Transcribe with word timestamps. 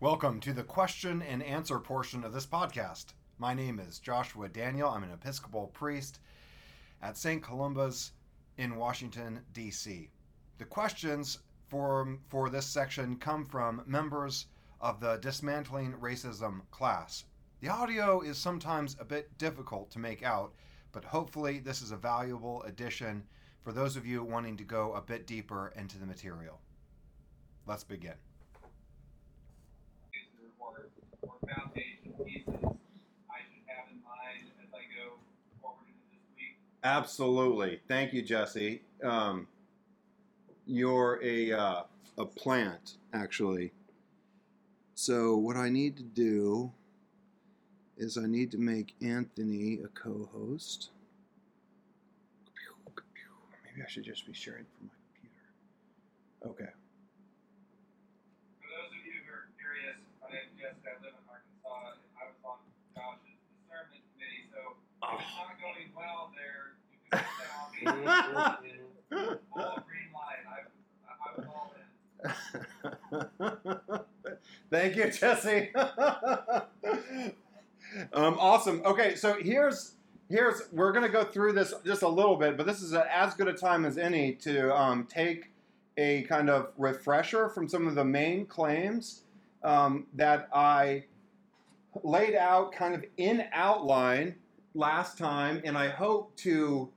Welcome 0.00 0.40
to 0.40 0.54
the 0.54 0.62
question 0.62 1.20
and 1.20 1.42
answer 1.42 1.78
portion 1.78 2.24
of 2.24 2.32
this 2.32 2.46
podcast. 2.46 3.12
My 3.36 3.52
name 3.52 3.78
is 3.78 3.98
Joshua 3.98 4.48
Daniel. 4.48 4.88
I'm 4.88 5.02
an 5.02 5.12
Episcopal 5.12 5.66
priest 5.74 6.20
at 7.02 7.18
St. 7.18 7.42
Columba's 7.42 8.12
in 8.56 8.76
Washington, 8.76 9.40
D.C. 9.52 10.08
The 10.56 10.64
questions 10.64 11.40
for, 11.68 12.16
for 12.30 12.48
this 12.48 12.64
section 12.64 13.16
come 13.16 13.44
from 13.44 13.82
members 13.84 14.46
of 14.80 15.00
the 15.00 15.18
Dismantling 15.18 15.92
Racism 16.00 16.62
class. 16.70 17.24
The 17.60 17.68
audio 17.68 18.22
is 18.22 18.38
sometimes 18.38 18.96
a 18.98 19.04
bit 19.04 19.36
difficult 19.36 19.90
to 19.90 19.98
make 19.98 20.22
out, 20.22 20.54
but 20.92 21.04
hopefully, 21.04 21.58
this 21.58 21.82
is 21.82 21.90
a 21.90 21.96
valuable 21.98 22.62
addition 22.62 23.22
for 23.62 23.72
those 23.72 23.96
of 23.96 24.06
you 24.06 24.24
wanting 24.24 24.56
to 24.56 24.64
go 24.64 24.94
a 24.94 25.02
bit 25.02 25.26
deeper 25.26 25.74
into 25.76 25.98
the 25.98 26.06
material. 26.06 26.58
Let's 27.66 27.84
begin. 27.84 28.14
or, 30.60 30.88
or 31.22 31.34
foundation 31.54 32.04
pieces 32.24 32.54
I 33.28 33.40
should 33.46 33.66
have 33.66 33.86
in 33.90 34.00
mind 34.02 34.50
as 34.62 34.72
I 34.72 34.82
go 34.94 35.14
forward 35.60 35.86
into 35.86 36.06
this 36.12 36.24
week? 36.36 36.58
Absolutely. 36.84 37.80
Thank 37.88 38.12
you, 38.12 38.22
Jesse. 38.22 38.82
Um, 39.02 39.46
you're 40.66 41.20
a, 41.22 41.52
uh, 41.52 41.82
a 42.18 42.26
plant, 42.26 42.96
actually. 43.12 43.72
So, 44.94 45.36
what 45.36 45.56
I 45.56 45.70
need 45.70 45.96
to 45.96 46.02
do 46.02 46.70
is 47.96 48.18
I 48.18 48.26
need 48.26 48.50
to 48.52 48.58
make 48.58 48.94
Anthony 49.00 49.80
a 49.84 49.88
co 49.88 50.28
host. 50.32 50.90
Maybe 53.64 53.82
I 53.86 53.88
should 53.88 54.04
just 54.04 54.26
be 54.26 54.32
sharing 54.32 54.64
from 54.76 54.88
my 54.88 54.96
computer. 55.14 56.52
Okay. 56.52 56.72
For 58.60 58.68
those 58.68 58.92
of 58.92 59.00
you 59.06 59.20
who 59.24 59.32
are 59.32 59.48
curious. 59.56 60.00
I 60.20 60.32
live 61.00 61.19
Thank 74.70 74.96
you, 74.96 75.10
Jesse. 75.10 75.70
um, 75.74 76.62
awesome. 78.38 78.82
Okay, 78.84 79.16
so 79.16 79.36
here's 79.40 79.94
here's 80.28 80.62
we're 80.72 80.92
gonna 80.92 81.08
go 81.08 81.24
through 81.24 81.52
this 81.52 81.74
just 81.84 82.02
a 82.02 82.08
little 82.08 82.36
bit, 82.36 82.56
but 82.56 82.66
this 82.66 82.82
is 82.82 82.92
a, 82.92 83.06
as 83.14 83.34
good 83.34 83.48
a 83.48 83.52
time 83.52 83.84
as 83.84 83.98
any 83.98 84.32
to 84.34 84.74
um, 84.76 85.06
take 85.06 85.50
a 85.96 86.22
kind 86.22 86.48
of 86.48 86.70
refresher 86.78 87.48
from 87.48 87.68
some 87.68 87.86
of 87.86 87.94
the 87.94 88.04
main 88.04 88.46
claims 88.46 89.22
um, 89.64 90.06
that 90.14 90.48
I 90.52 91.04
laid 92.02 92.36
out 92.36 92.72
kind 92.72 92.94
of 92.94 93.04
in 93.16 93.44
outline 93.52 94.36
last 94.74 95.18
time, 95.18 95.60
and 95.64 95.76
I 95.76 95.88
hope 95.88 96.36
to 96.36 96.88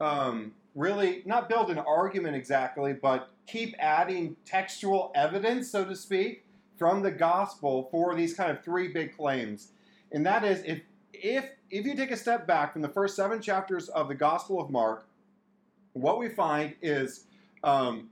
um, 0.00 0.52
really 0.74 1.22
not 1.26 1.48
build 1.48 1.70
an 1.70 1.78
argument 1.78 2.36
exactly, 2.36 2.92
but 2.92 3.30
keep 3.46 3.74
adding 3.78 4.36
textual 4.44 5.12
evidence, 5.14 5.70
so 5.70 5.84
to 5.84 5.96
speak, 5.96 6.44
from 6.78 7.02
the 7.02 7.10
gospel 7.10 7.88
for 7.90 8.14
these 8.14 8.34
kind 8.34 8.50
of 8.50 8.64
three 8.64 8.88
big 8.88 9.16
claims. 9.16 9.68
And 10.12 10.24
that 10.26 10.44
is 10.44 10.62
if 10.64 10.80
if 11.12 11.50
if 11.70 11.86
you 11.86 11.94
take 11.94 12.10
a 12.10 12.16
step 12.16 12.46
back 12.46 12.72
from 12.72 12.82
the 12.82 12.88
first 12.88 13.14
seven 13.14 13.40
chapters 13.40 13.88
of 13.90 14.08
the 14.08 14.14
Gospel 14.14 14.60
of 14.60 14.70
Mark, 14.70 15.06
what 15.92 16.18
we 16.18 16.28
find 16.28 16.74
is 16.82 17.26
um, 17.62 18.08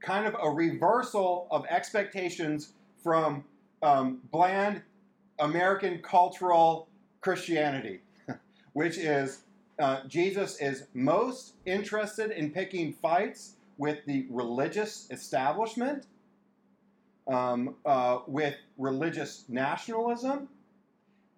kind 0.00 0.26
of 0.26 0.36
a 0.42 0.48
reversal 0.48 1.46
of 1.50 1.64
expectations 1.68 2.72
from 3.02 3.44
um, 3.82 4.20
bland 4.32 4.82
American 5.38 5.98
cultural 5.98 6.88
Christianity, 7.20 8.00
which 8.76 8.98
is 8.98 9.40
uh, 9.78 10.00
Jesus 10.06 10.60
is 10.60 10.84
most 10.92 11.54
interested 11.64 12.30
in 12.30 12.50
picking 12.50 12.92
fights 12.92 13.54
with 13.78 14.04
the 14.04 14.26
religious 14.28 15.08
establishment, 15.10 16.04
um, 17.26 17.76
uh, 17.86 18.18
with 18.26 18.54
religious 18.76 19.46
nationalism, 19.48 20.50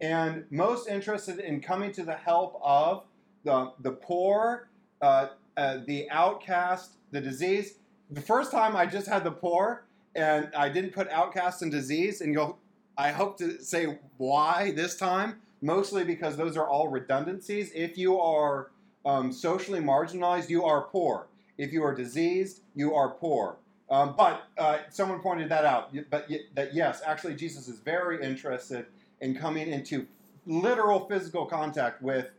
and 0.01 0.47
most 0.51 0.89
interested 0.89 1.39
in 1.39 1.61
coming 1.61 1.93
to 1.93 2.03
the 2.03 2.17
help 2.17 2.61
of 2.61 3.05
the, 3.45 3.71
the 3.83 3.93
poor, 3.93 4.69
uh, 5.01 5.29
uh, 5.57 5.79
the 5.87 6.11
outcast, 6.11 6.95
the 7.13 7.21
disease. 7.21 7.75
The 8.11 8.21
first 8.21 8.51
time 8.51 8.75
I 8.75 8.85
just 8.85 9.07
had 9.07 9.23
the 9.23 9.31
poor, 9.31 9.85
and 10.17 10.53
I 10.57 10.69
didn't 10.71 10.91
put 10.91 11.09
outcast 11.11 11.63
and 11.63 11.71
disease, 11.71 12.21
and 12.21 12.35
you'll, 12.35 12.59
I 12.97 13.13
hope 13.13 13.39
to 13.39 13.63
say 13.63 14.01
why 14.17 14.73
this 14.73 14.97
time, 14.97 15.37
mostly 15.61 16.05
because 16.05 16.37
those 16.37 16.57
are 16.57 16.69
all 16.69 16.89
redundancies. 16.89 17.71
If 17.75 17.99
you 17.99 18.19
are 18.21 18.71
um, 19.05 19.33
socially 19.33 19.81
marginalized, 19.81 20.49
you 20.49 20.65
are 20.65 20.83
poor. 20.83 21.27
If 21.57 21.73
you 21.73 21.85
are 21.85 21.95
diseased, 21.95 22.61
you 22.75 22.95
are 22.95 23.11
poor. 23.11 23.57
Um, 23.91 24.15
but 24.17 24.45
uh, 24.59 24.79
someone 24.91 25.21
pointed 25.21 25.49
that 25.49 25.65
out. 25.65 25.95
But 26.11 26.29
that 26.55 26.75
yes, 26.75 27.01
actually, 27.05 27.35
Jesus 27.35 27.69
is 27.69 27.79
very 27.79 28.23
interested 28.23 28.87
in 29.21 29.35
coming 29.35 29.69
into 29.69 30.07
literal 30.47 31.07
physical 31.09 31.47
contact 31.47 32.03
with 32.03 32.31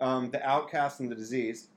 um, 0.00 0.30
the 0.30 0.42
outcast 0.46 1.00
and 1.00 1.10
the 1.10 1.14
diseased. 1.14 1.68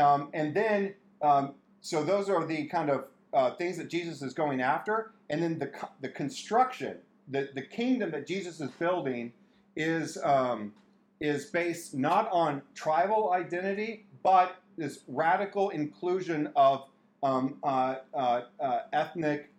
Um, 0.00 0.30
and 0.32 0.54
then, 0.54 0.94
um, 1.22 1.54
so 1.80 2.04
those 2.04 2.28
are 2.28 2.44
the 2.46 2.66
kind 2.66 2.88
of 2.88 3.06
uh, 3.32 3.54
things 3.56 3.76
that 3.76 3.90
Jesus 3.90 4.22
is 4.22 4.32
going 4.32 4.60
after. 4.60 5.12
And 5.28 5.42
then 5.42 5.58
the, 5.58 5.70
the 6.00 6.08
construction, 6.08 6.98
the, 7.28 7.50
the 7.54 7.62
kingdom 7.62 8.10
that 8.12 8.26
Jesus 8.26 8.60
is 8.60 8.70
building 8.72 9.32
is, 9.78 10.18
um, 10.24 10.72
is 11.20 11.46
based 11.46 11.94
not 11.94 12.28
on 12.32 12.60
tribal 12.74 13.32
identity, 13.32 14.04
but 14.22 14.56
this 14.76 15.00
radical 15.08 15.70
inclusion 15.70 16.50
of 16.56 16.84
um, 17.22 17.56
uh, 17.62 17.96
uh, 18.14 18.42
uh, 18.60 18.80
ethnic 18.92 19.50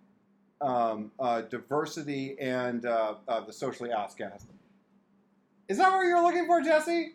um, 0.61 1.11
uh, 1.19 1.41
diversity 1.41 2.37
and 2.39 2.85
uh, 2.85 3.15
uh, 3.27 3.41
the 3.41 3.53
socially 3.53 3.91
outcast. 3.91 4.47
Is 5.67 5.77
that 5.77 5.91
what 5.91 6.01
you're 6.01 6.21
looking 6.21 6.45
for, 6.47 6.61
Jesse? 6.61 7.13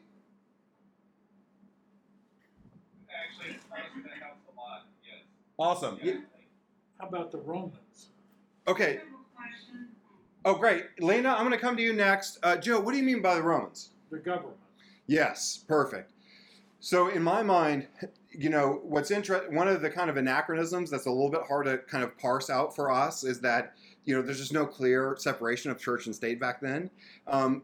Actually, 3.10 3.58
honestly, 3.70 4.02
that 4.02 4.22
helps 4.22 4.40
a 4.52 4.56
lot. 4.58 4.86
Yes. 5.04 5.22
Awesome. 5.58 5.98
Yeah. 6.02 6.14
How 6.98 7.08
about 7.08 7.32
the 7.32 7.38
Romans? 7.38 8.08
okay. 8.66 9.00
Oh, 10.44 10.54
great. 10.54 10.84
Lena, 11.00 11.30
I'm 11.30 11.46
going 11.46 11.52
to 11.52 11.58
come 11.58 11.76
to 11.76 11.82
you 11.82 11.92
next. 11.92 12.38
Uh, 12.42 12.56
Joe, 12.56 12.78
what 12.78 12.92
do 12.92 12.98
you 12.98 13.04
mean 13.04 13.22
by 13.22 13.34
the 13.34 13.42
Romans? 13.42 13.90
The 14.10 14.18
government. 14.18 14.56
Yes, 15.06 15.64
perfect. 15.66 16.12
So, 16.80 17.08
in 17.08 17.22
my 17.22 17.42
mind, 17.42 17.86
you 18.30 18.50
know, 18.50 18.80
what's 18.82 19.10
interesting, 19.10 19.54
one 19.54 19.68
of 19.68 19.80
the 19.80 19.88
kind 19.88 20.10
of 20.10 20.18
anachronisms 20.18 20.90
that's 20.90 21.06
a 21.06 21.10
little 21.10 21.30
bit 21.30 21.42
hard 21.48 21.64
to 21.64 21.78
kind 21.78 22.04
of 22.04 22.16
parse 22.18 22.50
out 22.50 22.76
for 22.76 22.90
us 22.90 23.24
is 23.24 23.40
that, 23.40 23.74
you 24.04 24.14
know, 24.14 24.20
there's 24.20 24.38
just 24.38 24.52
no 24.52 24.66
clear 24.66 25.16
separation 25.18 25.70
of 25.70 25.78
church 25.78 26.04
and 26.06 26.14
state 26.14 26.38
back 26.38 26.60
then. 26.60 26.90
Um, 27.26 27.62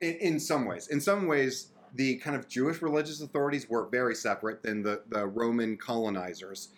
in, 0.00 0.14
in 0.14 0.40
some 0.40 0.64
ways. 0.64 0.88
In 0.88 1.00
some 1.00 1.26
ways, 1.26 1.68
the 1.94 2.16
kind 2.16 2.36
of 2.36 2.48
Jewish 2.48 2.82
religious 2.82 3.20
authorities 3.20 3.68
were 3.68 3.88
very 3.88 4.14
separate 4.14 4.62
than 4.62 4.82
the, 4.82 5.02
the 5.08 5.26
Roman 5.26 5.76
colonizers. 5.76 6.68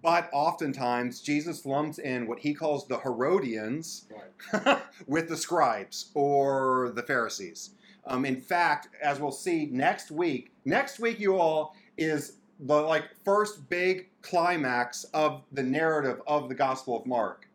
But 0.00 0.30
oftentimes, 0.32 1.20
Jesus 1.20 1.66
lumps 1.66 1.98
in 1.98 2.26
what 2.26 2.38
he 2.38 2.54
calls 2.54 2.86
the 2.86 2.98
Herodians 2.98 4.06
Right. 4.52 4.82
with 5.06 5.28
the 5.28 5.36
scribes 5.36 6.10
or 6.14 6.92
the 6.94 7.02
Pharisees. 7.02 7.70
Um, 8.06 8.24
in 8.24 8.40
fact, 8.40 8.88
as 9.02 9.20
we'll 9.20 9.30
see 9.30 9.68
next 9.70 10.10
week, 10.10 10.50
next 10.64 10.98
week, 10.98 11.20
you 11.20 11.36
all 11.36 11.76
is 11.98 12.34
the 12.58 12.74
like 12.80 13.04
first 13.24 13.68
big 13.68 14.08
climax 14.22 15.04
of 15.12 15.42
the 15.52 15.62
narrative 15.62 16.20
of 16.26 16.48
the 16.48 16.54
Gospel 16.54 16.98
of 16.98 17.06
Mark. 17.06 17.48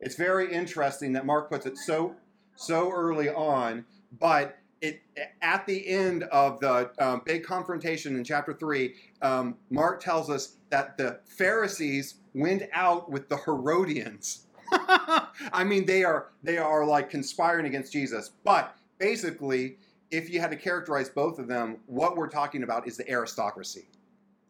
It's 0.00 0.16
very 0.16 0.52
interesting 0.52 1.12
that 1.12 1.24
Mark 1.24 1.50
puts 1.50 1.66
it 1.66 1.78
so 1.78 2.16
so 2.56 2.90
early 2.90 3.28
on, 3.28 3.84
but 4.18 4.58
it 4.80 5.02
at 5.42 5.66
the 5.66 5.86
end 5.88 6.24
of 6.24 6.60
the 6.60 6.90
um, 6.98 7.22
big 7.24 7.44
confrontation 7.44 8.16
in 8.16 8.24
chapter 8.24 8.52
three, 8.52 8.94
um, 9.22 9.56
Mark 9.70 10.00
tells 10.02 10.28
us 10.30 10.56
that 10.70 10.96
the 10.98 11.20
Pharisees 11.24 12.16
went 12.34 12.64
out 12.72 13.10
with 13.10 13.28
the 13.28 13.36
Herodians. 13.36 14.46
I 14.72 15.64
mean, 15.64 15.86
they 15.86 16.04
are 16.04 16.28
they 16.42 16.58
are 16.58 16.84
like 16.84 17.10
conspiring 17.10 17.66
against 17.66 17.92
Jesus. 17.92 18.30
But 18.44 18.76
basically, 18.98 19.78
if 20.10 20.30
you 20.30 20.40
had 20.40 20.50
to 20.50 20.56
characterize 20.56 21.08
both 21.08 21.38
of 21.38 21.48
them, 21.48 21.78
what 21.86 22.16
we're 22.16 22.28
talking 22.28 22.62
about 22.62 22.86
is 22.86 22.96
the 22.96 23.08
aristocracy, 23.10 23.88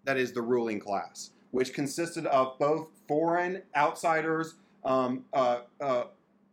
that 0.05 0.17
is 0.17 0.33
the 0.33 0.43
ruling 0.43 0.81
class, 0.81 1.31
which 1.51 1.73
consisted 1.73 2.27
of 2.27 2.59
both 2.59 2.89
foreign 3.07 3.63
outsiders, 3.77 4.55
um, 4.85 5.25
uh, 5.33 5.61
uh, 5.81 6.05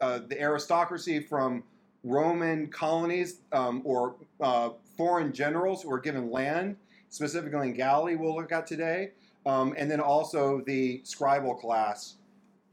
uh, 0.01 0.19
the 0.27 0.39
aristocracy 0.39 1.19
from 1.19 1.63
Roman 2.03 2.67
colonies 2.67 3.41
um, 3.51 3.81
or 3.85 4.15
uh, 4.41 4.71
foreign 4.97 5.31
generals 5.31 5.83
who 5.83 5.89
were 5.89 6.00
given 6.00 6.31
land, 6.31 6.75
specifically 7.09 7.69
in 7.69 7.73
Galilee, 7.73 8.15
we'll 8.15 8.35
look 8.35 8.51
at 8.51 8.67
today, 8.67 9.11
um, 9.45 9.73
and 9.77 9.89
then 9.89 10.00
also 10.00 10.61
the 10.65 11.01
scribal 11.05 11.59
class, 11.59 12.15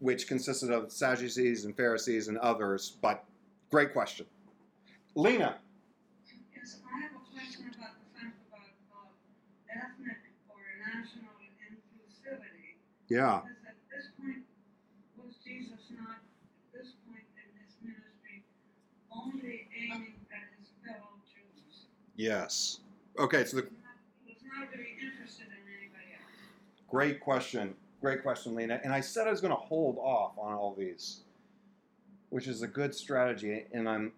which 0.00 0.26
consisted 0.26 0.70
of 0.70 0.90
Sadducees 0.90 1.64
and 1.64 1.76
Pharisees 1.76 2.28
and 2.28 2.38
others, 2.38 2.96
but 3.02 3.24
Great 3.70 3.92
question. 3.92 4.26
Lena. 5.14 5.62
Yes, 6.50 6.82
I 6.82 7.06
have 7.06 7.14
a 7.14 7.22
question 7.30 7.70
about 7.70 7.94
the 8.02 8.10
fact 8.18 8.34
about 8.50 8.66
uh, 8.90 9.14
ethnic 9.70 10.18
or 10.50 10.58
national 10.82 11.30
inclusivity. 11.62 12.82
Yeah. 13.06 13.46
Because 13.46 13.62
at 13.62 13.78
this 13.86 14.10
point, 14.18 14.42
was 15.14 15.38
Jesus 15.46 15.86
not, 15.94 16.18
at 16.18 16.82
this 16.82 16.98
point 17.06 17.22
in 17.38 17.46
his 17.62 17.78
ministry, 17.78 18.42
only 19.14 19.70
aiming 19.70 20.18
at 20.34 20.50
his 20.58 20.74
fellow 20.82 21.14
Jews? 21.30 21.86
Yes. 22.20 22.80
Okay, 23.18 23.46
so 23.46 23.56
the 23.56 23.62
was 23.62 24.36
not 24.44 24.68
really 24.70 24.90
interested 25.02 25.46
in 25.46 25.52
anybody 25.66 26.12
else. 26.12 26.82
great 26.90 27.18
question. 27.18 27.74
Great 28.02 28.22
question, 28.22 28.54
Lena. 28.54 28.78
And 28.84 28.92
I 28.92 29.00
said 29.00 29.26
I 29.26 29.30
was 29.30 29.40
going 29.40 29.54
to 29.54 29.60
hold 29.60 29.96
off 29.96 30.32
on 30.36 30.52
all 30.52 30.74
these, 30.78 31.20
which 32.28 32.46
is 32.46 32.60
a 32.60 32.66
good 32.66 32.94
strategy, 32.94 33.64
and 33.72 33.88
I'm 33.88 34.12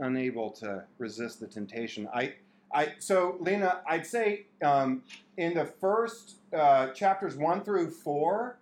unable 0.00 0.50
to 0.50 0.84
resist 0.98 1.40
the 1.40 1.46
temptation. 1.46 2.06
I, 2.12 2.34
I, 2.74 2.92
so 2.98 3.38
Lena, 3.40 3.80
I'd 3.88 4.06
say 4.06 4.44
um, 4.62 5.02
in 5.38 5.54
the 5.54 5.64
first 5.64 6.36
uh, 6.54 6.88
chapters 6.88 7.36
one 7.36 7.64
through 7.64 7.90
four, 7.90 8.58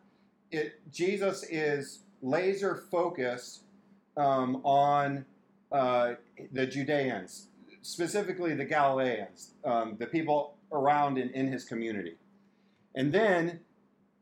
it 0.53 0.81
Jesus 0.93 1.43
is 1.51 1.99
laser 2.23 2.77
focused 2.93 3.63
um, 4.17 4.61
on 4.65 5.25
uh, 5.73 6.15
the 6.53 6.65
Judeans, 6.65 7.49
specifically 7.85 8.55
the 8.55 8.65
Galileans, 8.65 9.51
um, 9.65 9.97
the 9.99 10.07
people 10.07 10.55
around 10.73 11.19
in, 11.19 11.29
in 11.31 11.53
his 11.53 11.65
community. 11.65 12.17
And 12.95 13.13
then, 13.13 13.61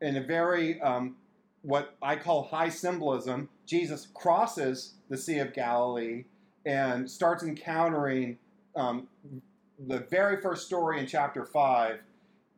in 0.01 0.17
a 0.17 0.21
very, 0.21 0.81
um, 0.81 1.15
what 1.61 1.95
I 2.01 2.17
call 2.17 2.43
high 2.43 2.67
symbolism, 2.67 3.47
Jesus 3.65 4.07
crosses 4.13 4.95
the 5.09 5.17
Sea 5.17 5.39
of 5.39 5.53
Galilee 5.53 6.25
and 6.65 7.09
starts 7.09 7.43
encountering 7.43 8.37
um, 8.75 9.07
the 9.87 9.99
very 10.09 10.41
first 10.41 10.65
story 10.65 10.99
in 10.99 11.07
chapter 11.07 11.45
5 11.45 11.99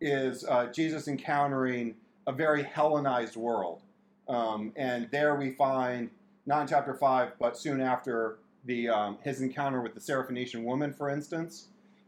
is 0.02 0.44
uh, 0.46 0.68
Jesus 0.68 1.08
encountering 1.08 1.96
a 2.26 2.32
very 2.32 2.64
Hellenized 2.64 3.36
world. 3.36 3.82
Um, 4.28 4.74
and 4.76 5.08
there 5.12 5.36
we 5.36 5.52
find, 5.52 6.10
not 6.48 6.64
in 6.64 6.68
chapter 6.68 6.96
5, 6.96 7.34
but 7.40 7.58
soon 7.58 7.80
after, 7.80 8.40
the, 8.66 8.90
um, 8.90 9.18
his 9.24 9.42
encounter 9.42 9.82
with 9.82 9.94
the 9.94 10.00
Syrophoenician 10.00 10.64
woman, 10.64 10.94
for 10.94 11.10
instance. 11.10 11.68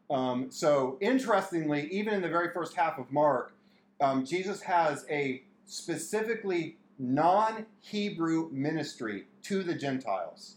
Um, 0.09 0.49
so, 0.49 0.97
interestingly, 1.01 1.87
even 1.91 2.13
in 2.13 2.21
the 2.21 2.29
very 2.29 2.51
first 2.53 2.75
half 2.75 2.97
of 2.97 3.11
Mark, 3.11 3.53
um, 3.99 4.25
Jesus 4.25 4.61
has 4.61 5.05
a 5.09 5.43
specifically 5.65 6.77
non 6.97 7.65
Hebrew 7.79 8.49
ministry 8.51 9.25
to 9.43 9.63
the 9.63 9.75
Gentiles, 9.75 10.55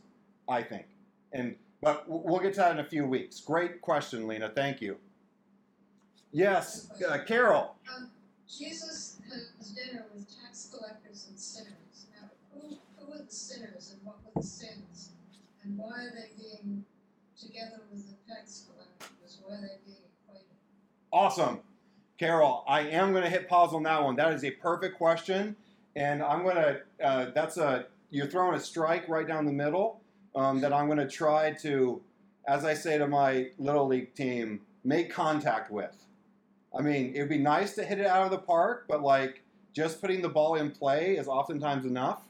I 0.49 0.63
think. 0.63 0.87
And 1.33 1.57
but 1.81 2.05
we'll 2.07 2.41
get 2.41 2.53
to 2.55 2.61
that 2.61 2.73
in 2.73 2.79
a 2.81 2.85
few 2.85 3.07
weeks. 3.07 3.41
Great 3.41 3.81
question, 3.81 4.27
Lena. 4.27 4.51
Thank 4.51 4.81
you. 4.81 4.99
Yes, 6.33 6.91
uh, 7.09 7.19
Carol. 7.27 7.75
Um, 7.97 8.11
Jesus 8.49 9.19
has 9.31 9.71
dinner 9.71 10.05
with 10.15 10.27
tax 10.43 10.69
collectors 10.73 11.27
and 11.29 11.39
sinners. 11.39 12.07
Now, 12.15 12.29
who, 12.53 12.77
who 12.99 13.13
are 13.15 13.25
the 13.25 13.33
sinners 13.33 13.95
and 13.95 14.05
what 14.05 14.17
were 14.25 14.43
the 14.43 14.47
sins? 14.47 14.90
And 15.71 15.79
why 15.79 16.05
are 16.05 16.11
they 16.11 16.31
being 16.37 16.85
together 17.41 17.83
with 17.93 18.05
the 18.09 18.15
tax 18.27 18.67
collectors? 18.67 19.39
Why 19.45 19.55
are 19.55 19.61
they 19.61 19.79
being 19.87 19.99
equated? 20.25 20.49
Awesome. 21.13 21.61
Carol, 22.19 22.65
I 22.67 22.81
am 22.81 23.13
going 23.13 23.23
to 23.23 23.31
hit 23.31 23.49
pause 23.49 23.73
on 23.73 23.85
that 23.85 24.03
one. 24.03 24.17
That 24.17 24.33
is 24.33 24.43
a 24.43 24.51
perfect 24.51 24.99
question. 24.99 25.55
And 25.95 26.25
I'm 26.25 26.43
going 26.43 26.57
to, 26.57 26.81
uh, 27.05 27.31
that's 27.37 27.57
a, 27.57 27.87
you're 28.11 28.27
throwing 28.27 28.57
a 28.57 28.61
strike 28.61 29.09
right 29.09 29.27
down 29.27 29.47
the 29.47 29.53
middle 29.53 30.01
um, 30.35 30.61
that 30.61 30.73
I'm 30.73 30.87
going 30.87 30.99
to 30.99 31.09
try 31.09 31.53
to, 31.63 32.03
as 32.49 32.65
I 32.65 32.75
say 32.75 32.99
to 32.99 33.07
my 33.07 33.51
Little 33.59 33.87
League 33.87 34.15
team, 34.15 34.63
make 34.83 35.13
contact 35.13 35.71
with. 35.71 36.05
I 36.77 36.83
mean, 36.83 37.15
it 37.15 37.21
would 37.21 37.29
be 37.29 37.39
nice 37.39 37.75
to 37.75 37.85
hit 37.85 38.01
it 38.01 38.07
out 38.07 38.25
of 38.25 38.33
the 38.33 38.39
park, 38.39 38.87
but 38.89 39.03
like 39.03 39.45
just 39.73 40.01
putting 40.01 40.21
the 40.21 40.29
ball 40.29 40.57
in 40.57 40.73
play 40.73 41.17
is 41.17 41.29
oftentimes 41.29 41.87
enough. 41.87 42.23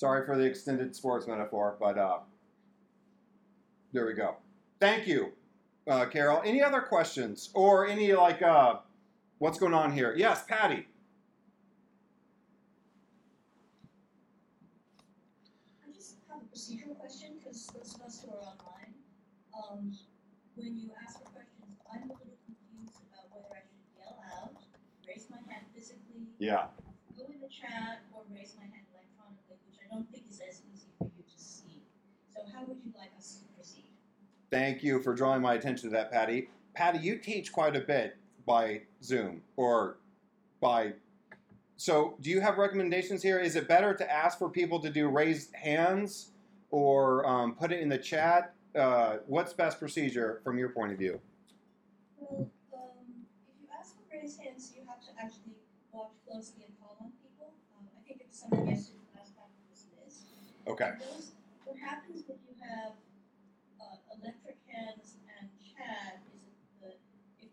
Sorry 0.00 0.24
for 0.24 0.38
the 0.38 0.44
extended 0.44 0.96
sports 0.96 1.26
metaphor, 1.26 1.76
but 1.78 1.98
uh, 1.98 2.20
there 3.92 4.06
we 4.06 4.14
go. 4.14 4.36
Thank 4.80 5.06
you 5.06 5.32
uh, 5.90 6.06
Carol. 6.06 6.40
Any 6.44 6.62
other 6.62 6.80
questions 6.80 7.50
or 7.52 7.86
any 7.86 8.12
like 8.12 8.40
uh, 8.40 8.76
what's 9.38 9.58
going 9.58 9.74
on 9.74 9.92
here? 9.92 10.14
Yes, 10.16 10.44
Patty. 10.48 10.86
I 15.84 15.92
just 15.92 16.16
have 16.28 16.40
a 16.40 16.44
procedural 16.46 16.96
question, 16.98 17.34
because 17.38 17.66
those 17.66 17.94
of 17.94 18.02
us 18.02 18.24
who 18.24 18.32
are 18.32 18.40
online, 18.40 18.94
um, 19.52 19.92
when 20.54 20.78
you 20.78 20.90
ask 21.04 21.18
for 21.18 21.28
questions, 21.30 21.76
I'm 21.92 22.08
a 22.08 22.14
little 22.14 22.38
confused 22.46 23.02
about 23.10 23.28
whether 23.34 23.52
I 23.52 23.60
should 23.66 23.84
yell 23.98 24.16
out, 24.38 24.54
raise 25.06 25.26
my 25.28 25.38
hand 25.52 25.66
physically, 25.74 26.30
Yeah. 26.38 26.68
go 27.18 27.26
in 27.26 27.40
the 27.40 27.48
chat, 27.48 28.06
or 28.14 28.22
raise 28.30 28.54
my 28.56 28.64
hand 28.64 28.86
electronically, 28.94 29.58
which 29.66 29.78
I 29.82 29.92
don't 29.92 30.06
think 30.12 30.30
is 30.30 30.40
as 30.40 30.62
easy 30.72 30.88
for 30.98 31.10
you 31.16 31.24
to 31.26 31.38
see. 31.38 31.82
So 32.30 32.46
how 32.54 32.62
would 32.64 32.78
you 32.84 32.92
like 32.96 33.10
us 33.18 33.42
to 33.42 33.44
proceed? 33.54 33.90
Thank 34.50 34.82
you 34.82 35.00
for 35.00 35.14
drawing 35.14 35.42
my 35.42 35.54
attention 35.54 35.88
to 35.90 35.96
that, 35.96 36.10
Patty. 36.10 36.48
Patty, 36.74 36.98
you 36.98 37.16
teach 37.16 37.52
quite 37.52 37.76
a 37.76 37.80
bit 37.80 38.16
by 38.46 38.82
Zoom 39.02 39.42
or 39.56 39.98
by. 40.60 40.92
So, 41.76 42.16
do 42.20 42.30
you 42.30 42.40
have 42.40 42.58
recommendations 42.58 43.22
here? 43.22 43.38
Is 43.38 43.56
it 43.56 43.68
better 43.68 43.94
to 43.94 44.12
ask 44.12 44.38
for 44.38 44.50
people 44.50 44.80
to 44.80 44.90
do 44.90 45.08
raised 45.08 45.54
hands 45.54 46.32
or 46.70 47.26
um, 47.26 47.54
put 47.54 47.72
it 47.72 47.80
in 47.80 47.88
the 47.88 47.98
chat? 47.98 48.54
Uh, 48.74 49.18
what's 49.26 49.52
best 49.52 49.78
procedure 49.78 50.40
from 50.44 50.58
your 50.58 50.68
point 50.68 50.92
of 50.92 50.98
view? 50.98 51.20
Well, 52.18 52.50
um, 52.74 52.90
if 53.48 53.54
you 53.62 53.68
ask 53.78 53.94
for 53.96 54.02
raised 54.12 54.40
hands, 54.40 54.72
you 54.76 54.82
have 54.86 55.00
to 55.00 55.10
actually 55.18 55.54
watch 55.92 56.10
closely 56.28 56.64
and 56.66 56.74
call 56.80 56.96
on 57.00 57.12
people. 57.22 57.54
Um, 57.78 57.86
I 57.96 58.06
think 58.06 58.20
it's 58.20 58.40
something 58.40 58.66
yesterday 58.68 58.98
last 59.16 59.34
time 59.34 59.50
was 59.70 59.86
missed. 60.04 60.26
Okay. 60.68 60.90
Those, 61.00 61.32
what 61.64 61.76
happens 61.78 62.22
when 62.26 62.38
you 62.46 62.54
have 62.60 62.92
uh, 63.80 63.96
electric 64.20 64.58
hands 64.68 65.16
and 65.26 65.48
chat 65.58 66.20
is 66.30 66.44
that 66.44 66.54
the, 66.84 66.94
if, 67.40 67.48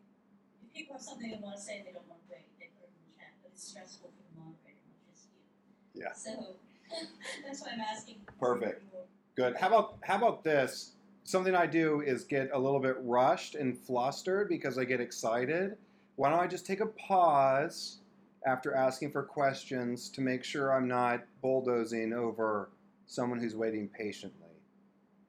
if 0.62 0.77
people 0.88 0.96
have 0.96 1.04
something 1.04 1.30
they 1.30 1.38
want 1.38 1.58
to 1.58 1.62
say, 1.62 1.84
they 1.86 1.92
don't 1.92 2.08
want 2.08 2.22
to 2.22 2.32
wait, 2.32 2.48
they 2.60 2.68
put 2.80 2.88
it 2.88 2.96
in 2.96 3.12
the 3.12 3.20
chat, 3.20 3.34
but 3.44 3.52
it's 3.54 3.68
stressful 3.68 4.10
for 4.10 4.24
the 4.24 4.40
moderator, 4.40 4.80
not 4.88 5.14
just 5.14 5.28
you. 5.36 6.02
Yeah. 6.02 6.14
So 6.14 6.56
that's 7.46 7.62
why 7.62 7.72
I'm 7.74 7.82
asking. 7.82 8.16
Perfect. 8.40 8.84
Good. 9.36 9.58
How 9.58 9.68
about 9.68 9.98
how 10.02 10.16
about 10.16 10.44
this? 10.44 10.94
Something 11.26 11.56
I 11.56 11.66
do 11.66 12.02
is 12.02 12.24
get 12.24 12.50
a 12.54 12.58
little 12.58 12.80
bit 12.80 12.96
rushed 13.02 13.56
and 13.56 13.78
flustered 13.78 14.48
because 14.48 14.78
I 14.78 14.86
get 14.86 15.02
excited. 15.02 15.76
Why 16.16 16.30
don't 16.30 16.40
I 16.40 16.48
just 16.48 16.66
take 16.66 16.80
a 16.80 16.86
pause 16.86 17.98
after 18.46 18.74
asking 18.74 19.12
for 19.12 19.24
questions 19.24 20.08
to 20.12 20.22
make 20.22 20.46
sure 20.46 20.74
I'm 20.74 20.88
not 20.88 21.26
bulldozing 21.42 22.14
over 22.14 22.70
someone 23.08 23.40
who's 23.40 23.56
waiting 23.56 23.90
patiently? 23.90 24.48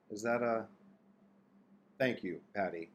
Is 0.09 0.23
that 0.23 0.41
a 0.41 0.65
Thank 1.99 2.23
you, 2.23 2.39
Patty. 2.55 2.87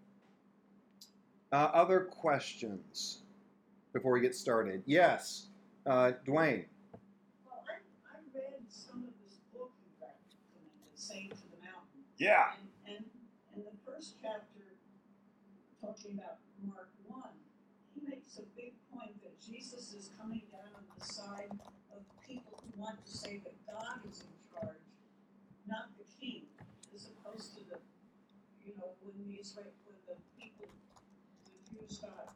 Uh, 1.55 1.71
other 1.71 2.11
questions 2.11 3.23
before 3.93 4.11
we 4.11 4.21
get 4.21 4.35
started? 4.35 4.83
Yes, 4.87 5.55
uh, 5.87 6.11
Dwayne. 6.27 6.67
Well, 7.47 7.63
I, 7.71 7.79
I 8.11 8.19
read 8.35 8.67
some 8.67 9.07
of 9.07 9.15
this 9.23 9.39
book 9.55 9.71
you 9.87 9.95
recommended, 10.03 10.99
Saying 10.99 11.31
to 11.31 11.47
the 11.55 11.63
Mountain. 11.63 12.03
Yeah. 12.19 12.59
And, 12.91 13.07
and 13.07 13.07
in 13.55 13.63
the 13.63 13.77
first 13.87 14.19
chapter, 14.19 14.75
talking 15.79 16.19
about 16.19 16.43
Mark 16.67 16.91
1, 17.07 17.23
he 17.95 18.03
makes 18.03 18.35
a 18.43 18.47
big 18.59 18.75
point 18.91 19.15
that 19.23 19.39
Jesus 19.39 19.95
is 19.95 20.11
coming 20.19 20.43
down 20.51 20.75
on 20.75 20.83
the 20.99 21.07
side 21.07 21.55
of 21.95 22.03
people 22.27 22.59
who 22.67 22.83
want 22.83 22.99
to 22.99 23.07
say 23.07 23.39
that 23.47 23.55
God 23.71 24.03
is 24.11 24.27
in 24.27 24.35
charge, 24.51 24.83
not 25.71 25.87
the 26.03 26.07
king, 26.19 26.51
as 26.91 27.07
opposed 27.15 27.55
to 27.55 27.63
the, 27.71 27.79
you 28.67 28.75
know, 28.75 28.91
when 29.07 29.15
the 29.23 29.39
Israel, 29.39 29.71
when 29.71 29.71
the 29.71 29.79
people, 29.79 29.84
the 31.75 31.87
Jews 31.87 31.99
got 31.99 32.31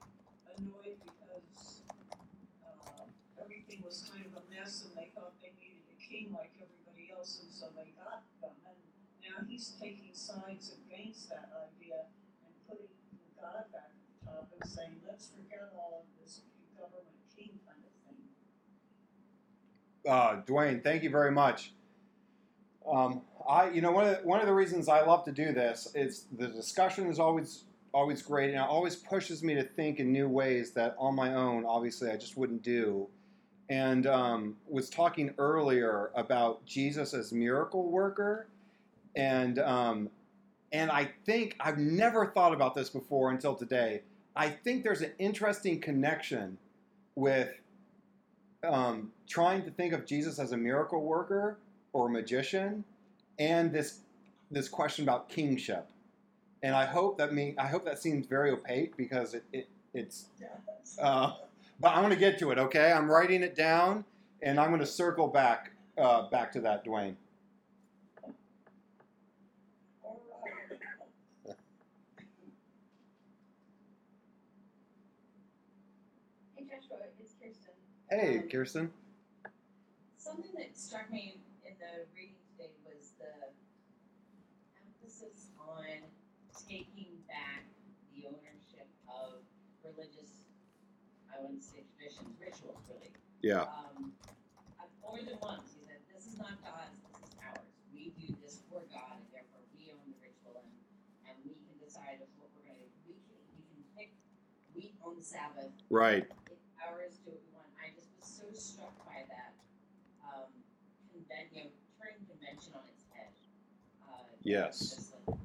annoyed 0.58 0.98
because 1.04 1.82
uh, 2.66 3.04
everything 3.42 3.82
was 3.84 4.08
kind 4.10 4.24
of 4.26 4.32
a 4.34 4.44
mess 4.50 4.84
and 4.86 4.96
they 4.96 5.10
thought 5.14 5.34
they 5.42 5.52
needed 5.60 5.86
a 5.90 5.96
king 6.02 6.34
like 6.34 6.52
everybody 6.58 7.12
else, 7.14 7.40
and 7.42 7.52
so 7.52 7.66
they 7.76 7.92
got 7.94 8.22
them. 8.42 8.50
And 8.66 8.78
now 9.22 9.46
he's 9.48 9.74
taking 9.80 10.10
sides 10.12 10.74
against 10.74 11.28
that 11.30 11.50
idea 11.54 12.10
and 12.44 12.52
putting 12.66 12.90
God 13.40 13.64
back 13.72 13.94
at 13.94 14.02
the 14.10 14.26
top 14.26 14.48
and 14.50 14.70
saying, 14.70 14.96
let's 15.06 15.28
forget 15.30 15.70
all 15.76 16.02
of 16.02 16.06
this 16.20 16.40
government 16.76 17.18
king 17.36 17.58
kind 17.66 17.82
of 17.86 17.92
thing. 18.06 18.18
uh, 20.08 20.42
Dwayne, 20.46 20.82
thank 20.82 21.02
you 21.02 21.10
very 21.10 21.30
much. 21.30 21.72
Um, 22.90 23.22
I, 23.48 23.70
you 23.70 23.80
know, 23.82 23.92
one 23.92 24.06
of 24.08 24.16
the, 24.16 24.26
one 24.28 24.40
of 24.40 24.46
the 24.46 24.54
reasons 24.54 24.88
I 24.88 25.04
love 25.04 25.24
to 25.24 25.32
do 25.32 25.52
this 25.52 25.88
is 25.94 26.26
the 26.36 26.48
discussion 26.48 27.06
is 27.08 27.18
always 27.18 27.64
always 27.92 28.22
great, 28.22 28.50
and 28.50 28.58
it 28.58 28.68
always 28.68 28.96
pushes 28.96 29.42
me 29.42 29.54
to 29.54 29.62
think 29.62 30.00
in 30.00 30.12
new 30.12 30.28
ways 30.28 30.72
that 30.72 30.94
on 30.98 31.14
my 31.14 31.34
own, 31.34 31.64
obviously, 31.64 32.10
I 32.10 32.16
just 32.16 32.36
wouldn't 32.36 32.62
do. 32.62 33.06
And 33.70 34.06
um, 34.06 34.56
was 34.68 34.88
talking 34.88 35.34
earlier 35.38 36.10
about 36.14 36.64
Jesus 36.64 37.12
as 37.12 37.32
miracle 37.32 37.90
worker, 37.90 38.48
and 39.14 39.58
um, 39.58 40.10
and 40.72 40.90
I 40.90 41.10
think 41.26 41.56
I've 41.60 41.78
never 41.78 42.26
thought 42.26 42.54
about 42.54 42.74
this 42.74 42.88
before 42.88 43.30
until 43.30 43.54
today. 43.54 44.02
I 44.34 44.48
think 44.48 44.84
there's 44.84 45.02
an 45.02 45.12
interesting 45.18 45.80
connection 45.80 46.56
with 47.14 47.50
um, 48.62 49.12
trying 49.26 49.62
to 49.64 49.70
think 49.70 49.92
of 49.92 50.06
Jesus 50.06 50.38
as 50.38 50.52
a 50.52 50.56
miracle 50.56 51.02
worker 51.02 51.58
or 51.92 52.08
magician, 52.08 52.84
and 53.38 53.72
this 53.72 54.00
this 54.50 54.68
question 54.68 55.04
about 55.04 55.28
kingship. 55.28 55.90
And 56.62 56.74
I 56.74 56.86
hope 56.86 57.18
that 57.18 57.32
me 57.32 57.54
I 57.58 57.66
hope 57.66 57.84
that 57.84 57.98
seems 57.98 58.26
very 58.26 58.50
opaque 58.50 58.96
because 58.96 59.34
it, 59.34 59.44
it 59.52 59.68
it's 59.94 60.26
uh, 61.00 61.32
but 61.80 61.88
I'm 61.90 62.02
going 62.02 62.12
to 62.12 62.18
get 62.18 62.38
to 62.40 62.50
it. 62.50 62.58
Okay, 62.58 62.92
I'm 62.92 63.08
writing 63.10 63.42
it 63.42 63.54
down, 63.54 64.04
and 64.42 64.58
I'm 64.58 64.68
going 64.68 64.80
to 64.80 64.86
circle 64.86 65.28
back 65.28 65.72
uh, 65.96 66.28
back 66.28 66.52
to 66.52 66.60
that, 66.62 66.84
Dwayne. 66.84 67.14
Hey 76.56 76.64
Joshua, 76.64 76.98
it's 77.20 77.34
Kirsten. 77.40 77.72
Hey, 78.10 78.38
Um, 78.38 78.48
Kirsten. 78.48 78.90
Something 80.16 80.50
that 80.56 80.76
struck 80.76 81.10
me 81.10 81.40
in 81.64 81.74
the 81.78 82.06
reading 82.14 82.34
today 82.56 82.70
was 82.84 83.12
the 83.18 83.32
emphasis 84.84 85.48
on 85.58 85.84
taking 86.68 87.16
back 87.24 87.64
the 88.12 88.28
ownership 88.28 88.86
of 89.08 89.40
religious, 89.80 90.44
I 91.32 91.40
wouldn't 91.40 91.64
say 91.64 91.88
traditions, 91.96 92.36
rituals 92.36 92.76
really. 92.92 93.08
Yeah. 93.40 93.64
Um, 93.72 94.12
more 95.00 95.16
than 95.24 95.40
once, 95.40 95.72
he 95.72 95.80
said, 95.88 96.04
this 96.12 96.28
is 96.28 96.36
not 96.36 96.60
God's, 96.60 97.00
this 97.08 97.24
is 97.24 97.32
ours. 97.40 97.64
We 97.96 98.12
do 98.20 98.36
this 98.44 98.60
for 98.68 98.84
God 98.92 99.16
and 99.16 99.24
therefore 99.32 99.64
we 99.72 99.88
own 99.96 100.04
the 100.12 100.20
ritual 100.20 100.60
and, 100.60 100.68
and 101.32 101.34
we 101.48 101.56
can 101.64 101.76
decide 101.80 102.20
of 102.20 102.28
what 102.36 102.52
we're 102.52 102.68
gonna, 102.68 102.84
we 103.08 103.16
can, 103.24 103.40
we 103.56 103.64
can 103.64 103.80
pick, 103.96 104.10
we 104.76 104.92
own 105.00 105.16
the 105.16 105.24
Sabbath, 105.24 105.72
Right. 105.88 106.28
it's 106.52 106.68
ours, 106.84 107.16
do 107.24 107.32
what 107.32 107.40
we 107.40 107.50
want. 107.56 107.72
I 107.80 107.88
just 107.96 108.12
was 108.20 108.28
so 108.28 108.44
struck 108.52 108.92
by 109.08 109.24
that, 109.32 109.56
um, 110.20 110.52
conven- 111.08 111.48
you 111.56 111.64
know, 111.64 111.72
turning 111.96 112.20
convention 112.28 112.76
on 112.76 112.84
its 112.92 113.08
head. 113.16 113.32
Uh, 114.04 114.28
Yes. 114.44 114.78
Just 114.92 115.16
like, 115.16 115.40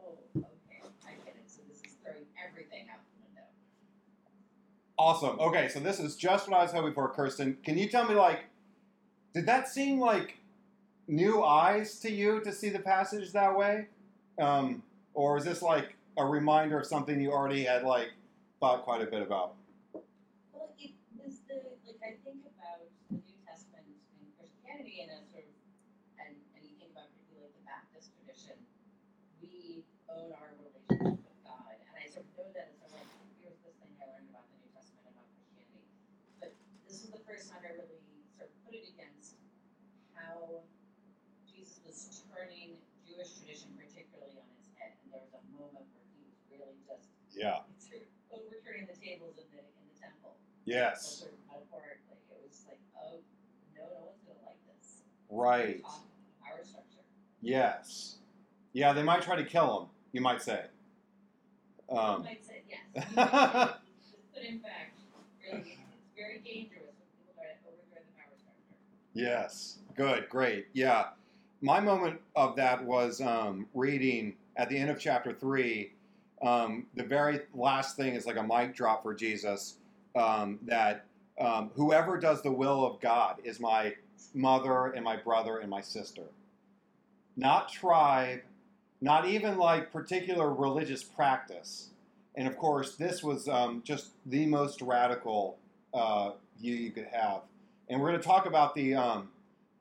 oh, 0.00 0.16
okay, 0.40 0.80
I 1.04 1.12
get 1.24 1.36
it. 1.36 1.46
So 1.52 1.60
this 1.68 1.84
is 1.84 2.00
throwing 2.00 2.24
everything 2.40 2.88
out 2.88 3.04
the 3.04 3.16
window. 3.28 3.48
Awesome. 5.00 5.40
Okay, 5.40 5.68
so 5.68 5.80
this 5.80 5.98
is 5.98 6.14
just 6.14 6.46
what 6.46 6.58
I 6.58 6.62
was 6.62 6.72
hoping 6.72 6.92
for, 6.92 7.08
Kirsten. 7.08 7.56
Can 7.64 7.78
you 7.78 7.88
tell 7.88 8.06
me, 8.06 8.14
like, 8.14 8.40
did 9.32 9.46
that 9.46 9.66
seem 9.66 9.98
like 9.98 10.36
new 11.08 11.42
eyes 11.42 11.98
to 12.00 12.12
you 12.12 12.40
to 12.44 12.52
see 12.52 12.68
the 12.68 12.80
passage 12.80 13.32
that 13.32 13.56
way, 13.56 13.86
um, 14.38 14.82
or 15.14 15.38
is 15.38 15.44
this 15.44 15.62
like 15.62 15.96
a 16.18 16.24
reminder 16.26 16.78
of 16.80 16.86
something 16.86 17.18
you 17.18 17.32
already 17.32 17.64
had 17.64 17.82
like 17.82 18.10
thought 18.60 18.82
quite 18.84 19.00
a 19.00 19.06
bit 19.06 19.22
about? 19.22 19.54
Well, 20.52 20.68
it 20.78 20.92
was 21.16 21.40
the 21.48 21.54
like 21.86 22.00
I 22.04 22.20
think 22.22 22.44
about 22.44 22.84
the 23.08 23.16
New 23.24 23.40
Testament 23.48 23.88
and 23.88 24.28
Christianity 24.36 25.00
in 25.00 25.08
a 25.08 25.18
sort 25.32 25.48
of 25.48 25.54
and 26.20 26.36
and 26.56 26.62
you 26.62 26.76
think 26.76 26.92
about 26.92 27.08
like 27.40 27.52
the 27.56 27.64
Baptist 27.64 28.12
tradition, 28.20 28.56
we 29.40 29.80
own 30.12 30.32
our 30.36 30.52
relationship 30.60 31.24
with 31.24 31.40
God. 31.48 31.72
And 31.88 31.94
I 31.96 32.04
sort 32.04 32.28
of 32.28 32.32
know 32.36 32.52
that 32.52 32.76
as 32.84 32.92
sort 32.92 33.00
of 33.00 33.08
like 33.16 33.32
here's 33.40 33.60
this 33.64 33.74
thing 33.80 33.92
I 33.96 34.06
learned 34.12 34.28
about 34.28 34.44
the 34.52 34.58
New 34.60 34.70
Testament 34.76 35.08
and 35.08 35.14
about 35.16 35.28
Christianity. 35.32 35.84
But 36.40 36.52
this 37.40 37.48
was 37.48 37.56
first 37.56 37.64
time 37.64 37.72
I 37.72 37.80
really 37.80 38.04
sort 38.36 38.52
of 38.52 38.56
put 38.68 38.76
it 38.76 38.84
against 38.92 39.40
how 40.12 40.60
Jesus 41.48 41.80
was 41.88 42.20
turning 42.28 42.76
Jewish 43.08 43.40
tradition 43.40 43.72
particularly 43.80 44.36
on 44.36 44.44
its 44.60 44.68
head. 44.76 44.92
And 45.00 45.08
there 45.16 45.24
was 45.24 45.32
a 45.32 45.40
moment 45.56 45.88
where 45.96 46.04
he 46.12 46.20
was 46.20 46.36
really 46.52 46.76
just 46.84 47.08
Yeah. 47.32 47.64
overturning 48.28 48.84
the 48.84 48.98
tables 49.00 49.40
in 49.40 49.48
the 49.56 49.64
in 49.64 49.84
the 49.88 49.96
temple 49.96 50.36
Yes. 50.68 51.24
sort 51.24 51.32
of 51.32 51.40
metaphorically. 51.48 52.20
It 52.28 52.44
was 52.44 52.60
like, 52.68 52.80
oh, 53.00 53.24
no, 53.72 53.88
no 53.88 54.12
one's 54.12 54.20
gonna 54.28 54.44
like 54.44 54.60
this. 54.68 55.00
Right. 55.32 55.80
Power 56.44 56.60
structure. 56.60 57.00
Yes. 57.40 58.20
Yeah, 58.76 58.92
they 58.92 59.02
might 59.02 59.22
try 59.24 59.36
to 59.40 59.48
kill 59.48 59.80
him. 59.80 59.88
You 60.12 60.20
might 60.20 60.42
say. 60.44 60.68
you 61.88 61.96
Um, 61.96 62.20
might 62.22 62.44
say 62.44 62.68
yes. 62.68 62.84
You 62.92 63.16
might 63.16 63.16
say, 63.16 64.20
but 64.36 64.44
in 64.44 64.60
fact, 64.60 65.00
really, 65.40 65.80
it's 65.96 66.12
very 66.14 66.38
dangerous 66.44 66.92
when 67.00 67.08
people 67.16 67.34
try 67.34 67.50
to 67.50 67.58
overthrow 67.66 68.02
the 68.04 68.12
power 68.14 68.36
structure. 68.36 68.78
Yes. 69.14 69.78
Good. 69.96 70.28
Great. 70.28 70.66
Yeah. 70.72 71.06
My 71.60 71.80
moment 71.80 72.20
of 72.36 72.56
that 72.56 72.84
was 72.84 73.20
um, 73.20 73.66
reading 73.74 74.34
at 74.56 74.68
the 74.68 74.78
end 74.78 74.90
of 74.90 74.98
chapter 74.98 75.32
three. 75.32 75.92
Um, 76.42 76.86
the 76.94 77.04
very 77.04 77.40
last 77.54 77.96
thing 77.96 78.14
is 78.14 78.26
like 78.26 78.36
a 78.36 78.42
mic 78.42 78.74
drop 78.74 79.02
for 79.02 79.14
Jesus. 79.14 79.76
Um, 80.16 80.58
that 80.62 81.04
um, 81.38 81.70
whoever 81.74 82.18
does 82.18 82.42
the 82.42 82.50
will 82.50 82.84
of 82.84 83.00
God 83.00 83.36
is 83.44 83.60
my 83.60 83.94
mother 84.34 84.86
and 84.86 85.04
my 85.04 85.16
brother 85.16 85.58
and 85.58 85.70
my 85.70 85.80
sister. 85.80 86.24
Not 87.36 87.70
tribe, 87.70 88.40
not 89.00 89.26
even 89.26 89.58
like 89.58 89.92
particular 89.92 90.52
religious 90.52 91.02
practice. 91.02 91.90
And 92.34 92.46
of 92.48 92.56
course, 92.56 92.96
this 92.96 93.22
was 93.22 93.48
um, 93.48 93.82
just 93.84 94.10
the 94.26 94.46
most 94.46 94.82
radical 94.82 95.58
uh, 95.92 96.32
view 96.60 96.74
you 96.74 96.90
could 96.90 97.08
have. 97.12 97.42
And 97.90 98.00
we're 98.00 98.08
going 98.08 98.20
to 98.20 98.26
talk 98.26 98.46
about 98.46 98.74
the 98.74 98.94
um, 98.94 99.28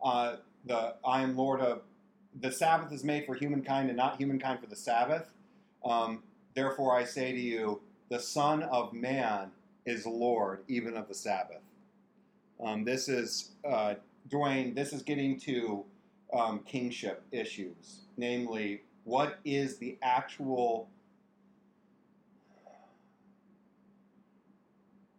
uh, 0.04 0.38
the 0.66 0.96
I 1.06 1.22
am 1.22 1.38
Lord 1.38 1.62
of 1.62 1.84
the 2.42 2.52
Sabbath 2.52 2.92
is 2.92 3.04
made 3.04 3.26
for 3.26 3.36
humankind 3.36 3.90
and 3.90 3.98
not 3.98 4.18
humankind 4.18 4.60
for 4.60 4.68
the 4.68 4.76
Sabbath. 4.76 5.30
Um, 5.86 6.24
therefore, 6.56 6.98
I 6.98 7.06
say 7.06 7.32
to 7.32 7.40
you, 7.40 7.82
the 8.10 8.20
Son 8.20 8.64
of 8.64 8.94
Man 8.94 9.52
is 9.86 10.06
Lord 10.06 10.64
even 10.68 10.98
of 10.98 11.08
the 11.08 11.14
Sabbath. 11.14 11.62
Um, 12.64 12.84
this 12.84 13.08
is 13.08 13.52
uh. 13.68 13.96
This 14.76 14.94
is 14.94 15.02
getting 15.02 15.40
to 15.42 15.86
um, 16.34 16.60
kingship 16.60 17.24
issues, 17.32 18.02
namely, 18.18 18.84
what 19.06 19.40
is 19.46 19.78
the 19.78 19.98
actual 20.04 20.88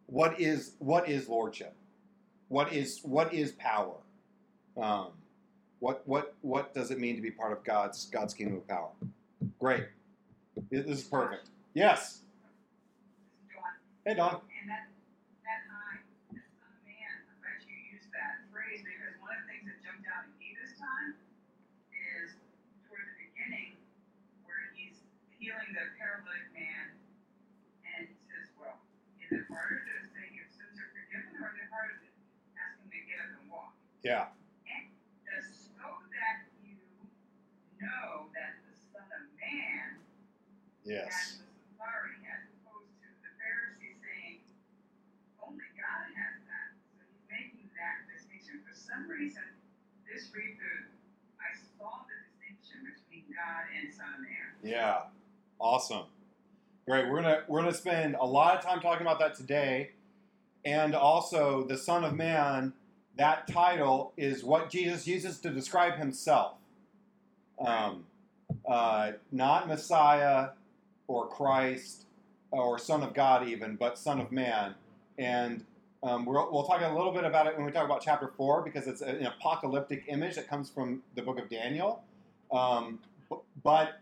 what 0.06 0.40
is 0.40 0.74
what 0.78 1.08
is 1.08 1.28
lordship? 1.28 1.74
What 2.50 2.72
is 2.72 2.98
what 3.04 3.32
is 3.32 3.52
power? 3.52 3.94
Um, 4.76 5.14
what 5.78 6.02
what 6.06 6.34
what 6.42 6.74
does 6.74 6.90
it 6.90 6.98
mean 6.98 7.14
to 7.14 7.22
be 7.22 7.30
part 7.30 7.52
of 7.52 7.62
God's 7.62 8.06
God's 8.10 8.34
kingdom 8.34 8.58
of 8.58 8.66
power? 8.66 8.90
Great, 9.58 9.86
this 10.68 10.84
is 10.84 11.04
perfect. 11.04 11.46
Yes. 11.74 12.20
Hey 14.04 14.18
Don. 14.18 14.42
And 14.50 14.66
that, 14.66 14.90
that 15.46 15.60
I, 15.70 16.02
the 16.34 16.42
son 16.58 16.72
of 16.74 16.82
man, 16.82 17.12
I'm 17.30 17.38
glad 17.38 17.62
you 17.68 17.76
used 17.94 18.10
that 18.16 18.42
phrase 18.50 18.82
because 18.82 19.14
one 19.22 19.30
of 19.30 19.44
the 19.44 19.48
things 19.54 19.70
that 19.70 19.78
jumped 19.86 20.08
out 20.10 20.26
at 20.26 20.34
me 20.40 20.56
this 20.58 20.74
time 20.74 21.14
is 21.94 22.34
toward 22.88 23.04
the 23.06 23.16
beginning 23.30 23.78
where 24.42 24.74
he's 24.74 24.98
healing 25.38 25.70
the 25.76 25.84
paralytic 26.00 26.50
man 26.56 26.96
and 27.94 28.08
he 28.10 28.16
says, 28.26 28.50
well, 28.58 28.80
is 29.22 29.36
it 29.36 29.44
harder 29.52 29.84
to 29.84 29.94
say 30.16 30.32
your 30.34 30.48
sins 30.50 30.80
are 30.80 30.90
forgiven 30.96 31.30
or 31.38 31.52
is 31.54 31.60
it 31.60 31.68
harder 31.68 31.94
to 32.00 32.08
ask 32.56 32.80
him 32.80 32.88
to 32.88 33.00
get 33.04 33.20
up 33.20 33.36
and 33.36 33.44
walk? 33.52 33.76
Yeah. 34.02 34.26
The 35.24 35.36
so 35.44 35.86
that 36.10 36.48
you 36.64 36.76
know 37.80 38.26
that 38.34 38.60
the 38.66 38.74
son 38.92 39.06
of 39.12 39.24
man 39.38 40.00
Yes. 40.84 41.12
has 41.12 41.38
this 41.44 41.52
authority 41.76 42.24
as 42.24 42.48
opposed 42.50 42.90
to 43.04 43.08
the 43.20 43.30
Pharisees 43.36 44.00
saying, 44.00 44.40
only 45.44 45.68
God 45.76 46.08
has 46.16 46.40
that. 46.48 46.68
So 46.96 47.04
he's 47.04 47.24
making 47.28 47.68
that 47.76 48.08
distinction. 48.08 48.64
For 48.64 48.72
some 48.74 49.04
reason, 49.06 49.44
this 50.08 50.32
read 50.34 50.56
through, 50.56 50.88
I 51.38 51.52
saw 51.76 52.08
the 52.08 52.16
distinction 52.24 52.88
between 52.88 53.28
God 53.36 53.68
and 53.76 53.92
Son 53.92 54.08
of 54.16 54.20
Man. 54.24 54.48
Yeah. 54.64 55.12
Awesome. 55.60 56.08
Great. 56.88 57.08
We're 57.08 57.22
gonna 57.22 57.44
we're 57.46 57.60
gonna 57.60 57.74
spend 57.74 58.16
a 58.18 58.24
lot 58.26 58.56
of 58.56 58.64
time 58.64 58.80
talking 58.80 59.06
about 59.06 59.18
that 59.20 59.36
today, 59.36 59.92
and 60.64 60.94
also 60.94 61.62
the 61.64 61.76
Son 61.76 62.04
of 62.04 62.14
Man. 62.14 62.72
That 63.16 63.46
title 63.48 64.12
is 64.16 64.44
what 64.44 64.70
Jesus 64.70 65.06
uses 65.06 65.38
to 65.40 65.50
describe 65.50 65.96
himself. 65.96 66.54
Um, 67.58 68.04
uh, 68.66 69.12
not 69.30 69.68
Messiah 69.68 70.50
or 71.06 71.28
Christ 71.28 72.06
or 72.50 72.78
Son 72.78 73.02
of 73.02 73.14
God, 73.14 73.46
even, 73.48 73.76
but 73.76 73.98
Son 73.98 74.20
of 74.20 74.32
Man. 74.32 74.74
And 75.18 75.64
um, 76.02 76.24
we'll, 76.24 76.48
we'll 76.50 76.64
talk 76.64 76.80
a 76.82 76.94
little 76.94 77.12
bit 77.12 77.24
about 77.24 77.46
it 77.46 77.56
when 77.56 77.66
we 77.66 77.72
talk 77.72 77.84
about 77.84 78.00
chapter 78.02 78.32
four 78.36 78.62
because 78.62 78.86
it's 78.86 79.02
an 79.02 79.26
apocalyptic 79.26 80.04
image 80.08 80.36
that 80.36 80.48
comes 80.48 80.70
from 80.70 81.02
the 81.14 81.22
book 81.22 81.38
of 81.38 81.48
Daniel. 81.48 82.02
Um, 82.50 83.00
but 83.62 84.00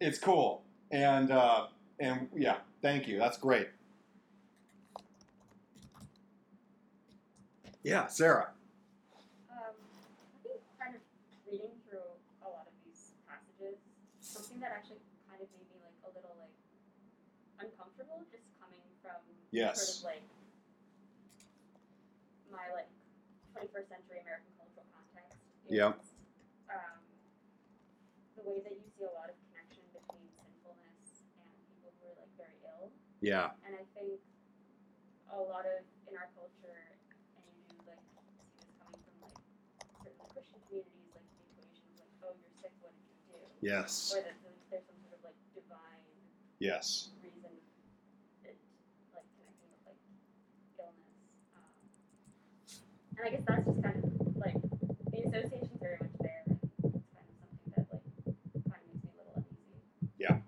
it's 0.00 0.18
cool, 0.18 0.62
and 0.90 1.30
uh, 1.30 1.66
and 1.98 2.28
yeah, 2.36 2.58
thank 2.82 3.08
you. 3.08 3.18
That's 3.18 3.38
great. 3.38 3.68
Yeah, 7.88 8.04
Sarah. 8.04 8.52
Um, 9.48 9.72
I 9.72 10.36
think 10.44 10.60
kind 10.76 10.92
of 10.92 11.00
reading 11.48 11.72
through 11.88 12.04
a 12.44 12.48
lot 12.52 12.68
something 14.20 14.60
that 14.60 14.76
actually 14.76 15.00
kind 15.24 15.40
of 15.40 15.48
made 15.56 15.64
me 15.72 15.80
like 15.80 15.96
a 16.04 16.12
little 16.12 16.36
like 16.36 16.52
uncomfortable, 17.64 18.20
just 18.28 18.44
coming 18.60 18.84
from 19.00 19.16
Yes. 19.56 20.04
sort 20.04 20.12
of 20.12 20.20
like 20.20 20.24
my 22.52 22.68
like 22.76 22.92
21st 23.56 23.88
century 23.88 24.20
American 24.20 24.52
cultural 24.60 24.84
context. 24.92 25.40
Is, 25.64 25.80
Um, 26.68 27.00
the 28.36 28.44
way 28.44 28.60
that 28.68 28.76
you 28.76 28.84
see 29.00 29.08
a 29.08 29.14
lot 29.16 29.32
of 29.32 29.36
connection 29.48 29.80
between 29.96 30.28
sinfulness 30.36 31.24
and 31.40 31.48
people 31.72 31.88
who 32.04 32.12
are 32.12 32.16
like 32.20 32.32
very 32.36 32.60
ill. 32.68 32.92
Yeah. 33.24 33.56
And 33.64 33.72
I 33.80 33.88
think 33.96 34.20
a 35.32 35.40
lot 35.40 35.64
of 35.64 35.88
in 36.08 36.16
our 36.16 36.28
culture, 36.36 36.96
and 37.36 37.44
you 37.52 37.64
do 37.68 37.76
like 37.84 38.00
see 38.00 38.32
this 38.36 38.48
coming 38.80 39.00
from 39.04 39.16
like 39.28 39.36
certain 40.00 40.24
Christian 40.32 40.60
communities, 40.68 41.12
like 41.12 41.28
the 41.36 41.44
equation 41.52 41.84
of 41.92 42.00
like, 42.00 42.12
oh, 42.24 42.32
you're 42.32 42.54
sick, 42.64 42.72
what 42.80 42.92
did 42.96 43.04
you 43.12 43.16
do? 43.28 43.47
Yes. 43.60 44.14
Or 44.16 44.22
that 44.22 44.34
there's, 44.70 44.84
some 44.86 44.96
sort 45.02 45.18
of 45.18 45.24
like 45.24 45.34
divine 45.54 46.04
Yes. 46.60 47.10
reason, 47.22 47.50
it, 48.44 48.56
like 49.14 49.24
connecting 49.36 49.68
with 49.70 49.82
like 49.86 49.98
illness. 50.78 51.18
Um, 51.56 51.74
and 53.18 53.26
I 53.26 53.30
guess 53.30 53.42
that's 53.46 53.66
just 53.66 53.82
kind 53.82 53.96
of 53.96 54.36
like 54.36 54.54
the 55.10 55.18
association's 55.26 55.80
very 55.80 55.98
much 56.00 56.14
there, 56.20 56.42
and 56.46 56.58
it's 56.62 57.10
kind 57.14 57.26
of 57.26 57.34
something 57.34 57.72
that 57.76 57.86
like 57.92 58.02
kind 58.64 58.82
of 58.82 58.94
makes 58.94 59.04
me 59.04 59.10
a 59.10 59.18
little 59.18 59.42
uneasy. 59.42 59.82
Yeah. 60.18 60.38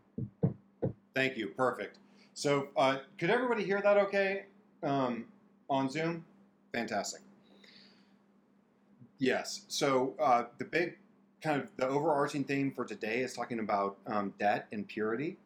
Thank 1.15 1.37
you. 1.37 1.49
Perfect. 1.49 1.99
So, 2.35 2.69
uh, 2.77 2.99
could 3.19 3.31
everybody 3.31 3.65
hear 3.65 3.83
that 3.83 3.97
okay 3.99 4.45
um, 4.83 5.27
on 5.69 5.91
Zoom? 5.91 6.25
Fantastic. 6.73 7.21
Yes. 9.19 9.63
So, 9.69 10.15
uh, 10.19 10.45
the 10.59 10.65
big 10.65 10.97
kind 11.43 11.61
of 11.61 11.69
the 11.77 11.89
overarching 11.89 12.45
theme 12.45 12.73
for 12.73 12.85
today 12.85 13.21
is 13.21 13.35
talking 13.35 13.61
about 13.61 13.97
um, 14.07 14.35
debt 14.39 14.67
and 14.73 14.87
purity 14.87 15.37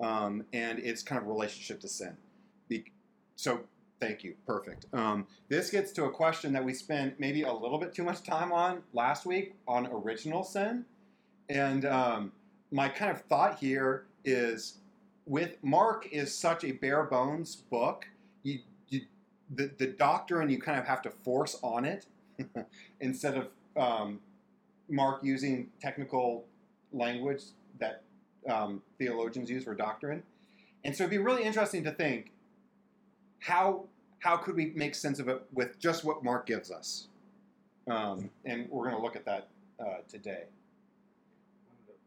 um, 0.00 0.44
and 0.52 0.78
its 0.78 1.02
kind 1.02 1.20
of 1.20 1.28
relationship 1.28 1.80
to 1.80 1.88
sin. 1.88 2.16
Be- 2.68 2.92
so, 3.36 3.60
thank 4.00 4.24
you. 4.24 4.34
Perfect. 4.46 4.86
Um, 4.92 5.26
this 5.48 5.70
gets 5.70 5.92
to 5.92 6.04
a 6.04 6.10
question 6.10 6.52
that 6.52 6.64
we 6.64 6.72
spent 6.74 7.18
maybe 7.18 7.42
a 7.42 7.52
little 7.52 7.78
bit 7.78 7.94
too 7.94 8.04
much 8.04 8.22
time 8.22 8.52
on 8.52 8.82
last 8.92 9.26
week 9.26 9.54
on 9.68 9.86
original 9.86 10.42
sin. 10.42 10.84
And 11.48 11.84
um, 11.84 12.32
my 12.70 12.88
kind 12.88 13.10
of 13.10 13.20
thought 13.22 13.58
here 13.58 14.06
is 14.24 14.78
with 15.26 15.56
Mark 15.62 16.08
is 16.10 16.36
such 16.36 16.64
a 16.64 16.72
bare 16.72 17.04
bones 17.04 17.56
book. 17.56 18.06
You, 18.42 18.60
you 18.88 19.02
the, 19.54 19.70
the 19.78 19.86
doctrine 19.86 20.48
you 20.48 20.60
kind 20.60 20.78
of 20.78 20.86
have 20.86 21.02
to 21.02 21.10
force 21.10 21.58
on 21.62 21.84
it 21.84 22.06
instead 23.00 23.36
of 23.36 23.48
um, 23.76 24.20
Mark 24.88 25.20
using 25.22 25.68
technical 25.80 26.44
language 26.92 27.42
that 27.80 28.02
um, 28.48 28.82
theologians 28.98 29.50
use 29.50 29.64
for 29.64 29.74
doctrine. 29.74 30.22
And 30.84 30.94
so 30.94 31.04
it'd 31.04 31.10
be 31.10 31.18
really 31.18 31.44
interesting 31.44 31.82
to 31.84 31.90
think 31.92 32.32
how 33.40 33.86
how 34.20 34.36
could 34.38 34.56
we 34.56 34.72
make 34.74 34.94
sense 34.94 35.18
of 35.18 35.28
it 35.28 35.42
with 35.52 35.78
just 35.78 36.02
what 36.04 36.24
Mark 36.24 36.46
gives 36.46 36.70
us. 36.70 37.08
Um, 37.86 38.30
and 38.46 38.66
we're 38.70 38.84
going 38.88 38.96
to 38.96 39.02
look 39.02 39.16
at 39.16 39.26
that 39.26 39.48
uh, 39.78 40.00
today. 40.08 40.44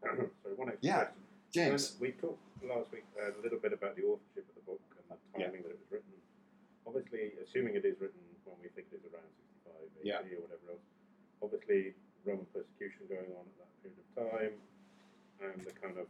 Sorry, 0.02 0.26
one 0.56 0.68
extra 0.68 0.82
Yeah, 0.82 0.94
question. 1.04 1.14
James. 1.52 1.94
When 1.98 2.10
we 2.10 2.16
talked 2.18 2.42
last 2.66 2.90
week 2.90 3.04
uh, 3.14 3.30
a 3.30 3.40
little 3.42 3.58
bit 3.58 3.72
about 3.72 3.94
the 3.94 4.02
authorship 4.02 4.46
of 4.50 4.54
the 4.58 4.66
book 4.66 4.80
and 4.98 5.06
the 5.14 5.38
Yeah. 5.38 5.46
timing 5.46 5.62
that 5.62 5.70
it 5.70 5.78
was 5.78 5.90
written. 5.90 6.10
Obviously, 6.86 7.32
assuming 7.44 7.74
it 7.76 7.84
is 7.84 7.94
written 8.00 8.18
when 8.44 8.56
we 8.62 8.68
think 8.74 8.88
it 8.90 8.98
is 8.98 9.04
around 9.14 9.30
65 9.62 9.74
AD 9.78 10.02
Yeah. 10.02 10.18
or 10.18 10.42
whatever 10.42 10.74
else, 10.74 10.86
obviously 11.42 11.94
Roman 12.28 12.46
persecution 12.52 13.08
going 13.08 13.32
on 13.32 13.48
at 13.48 13.56
that 13.56 13.72
period 13.80 13.96
of 14.04 14.08
time, 14.20 14.54
and 15.40 15.64
the 15.64 15.72
kind 15.80 15.96
of 15.96 16.06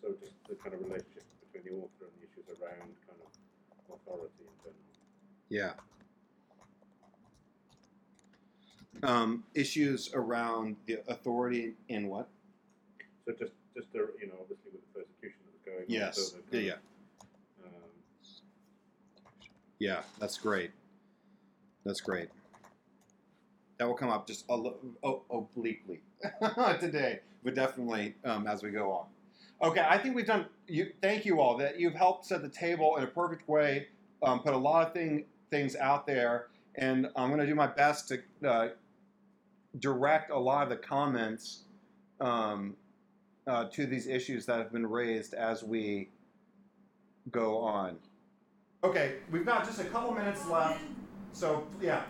so 0.00 0.14
just 0.22 0.34
the 0.48 0.54
kind 0.54 0.74
of 0.74 0.80
relationship 0.82 1.26
between 1.42 1.64
the 1.66 1.82
author 1.82 2.06
and 2.06 2.14
the 2.22 2.30
issues 2.30 2.46
around 2.62 2.94
kind 3.02 3.18
of 3.18 3.98
authority 3.98 4.38
in 4.38 4.54
general. 4.62 4.78
Yeah. 5.50 5.72
Um, 9.02 9.44
issues 9.54 10.10
around 10.14 10.76
the 10.86 11.00
authority 11.08 11.74
in 11.88 12.06
what? 12.06 12.28
So 13.26 13.32
just 13.32 13.52
just 13.74 13.92
the, 13.92 14.10
you 14.20 14.28
know 14.28 14.34
obviously 14.40 14.70
with 14.72 14.82
the 14.94 15.00
persecution 15.00 15.40
that 15.42 15.52
was 15.52 15.62
going 15.66 15.78
on. 15.78 15.84
Yes. 15.88 16.32
So 16.32 16.38
the 16.50 16.58
Yeah, 16.58 16.62
yeah. 16.62 16.72
of, 16.72 17.66
Um, 17.66 17.90
Yeah, 19.80 20.02
that's 20.20 20.38
great. 20.38 20.70
That's 21.84 22.00
great. 22.00 22.28
That 23.78 23.86
will 23.86 23.94
come 23.94 24.10
up 24.10 24.26
just 24.26 24.44
obliquely 24.48 26.00
today, 26.80 27.20
but 27.44 27.54
definitely 27.54 28.16
um, 28.24 28.46
as 28.46 28.62
we 28.62 28.70
go 28.70 28.90
on. 28.90 29.06
Okay, 29.60 29.84
I 29.88 29.98
think 29.98 30.14
we've 30.14 30.26
done. 30.26 30.46
You, 30.66 30.92
thank 31.00 31.24
you 31.24 31.40
all 31.40 31.56
that 31.58 31.78
you've 31.78 31.94
helped 31.94 32.26
set 32.26 32.42
the 32.42 32.48
table 32.48 32.96
in 32.96 33.04
a 33.04 33.06
perfect 33.06 33.48
way. 33.48 33.88
Um, 34.22 34.40
put 34.40 34.52
a 34.52 34.58
lot 34.58 34.86
of 34.86 34.92
thing, 34.92 35.26
things 35.50 35.76
out 35.76 36.06
there, 36.06 36.48
and 36.76 37.08
I'm 37.16 37.28
going 37.28 37.40
to 37.40 37.46
do 37.46 37.54
my 37.54 37.66
best 37.68 38.08
to 38.08 38.20
uh, 38.48 38.68
direct 39.78 40.30
a 40.30 40.38
lot 40.38 40.64
of 40.64 40.70
the 40.70 40.76
comments 40.76 41.64
um, 42.20 42.76
uh, 43.46 43.64
to 43.66 43.86
these 43.86 44.06
issues 44.06 44.46
that 44.46 44.58
have 44.58 44.72
been 44.72 44.86
raised 44.86 45.34
as 45.34 45.62
we 45.62 46.10
go 47.30 47.58
on. 47.58 47.96
Okay, 48.84 49.16
we've 49.30 49.46
got 49.46 49.64
just 49.64 49.80
a 49.80 49.84
couple 49.84 50.12
minutes 50.12 50.46
left, 50.48 50.80
so 51.32 51.66
yeah. 51.80 52.04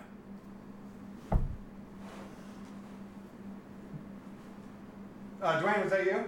Uh, 5.41 5.61
Dwayne, 5.63 5.83
was 5.85 5.93
that 5.93 6.05
you? 6.05 6.25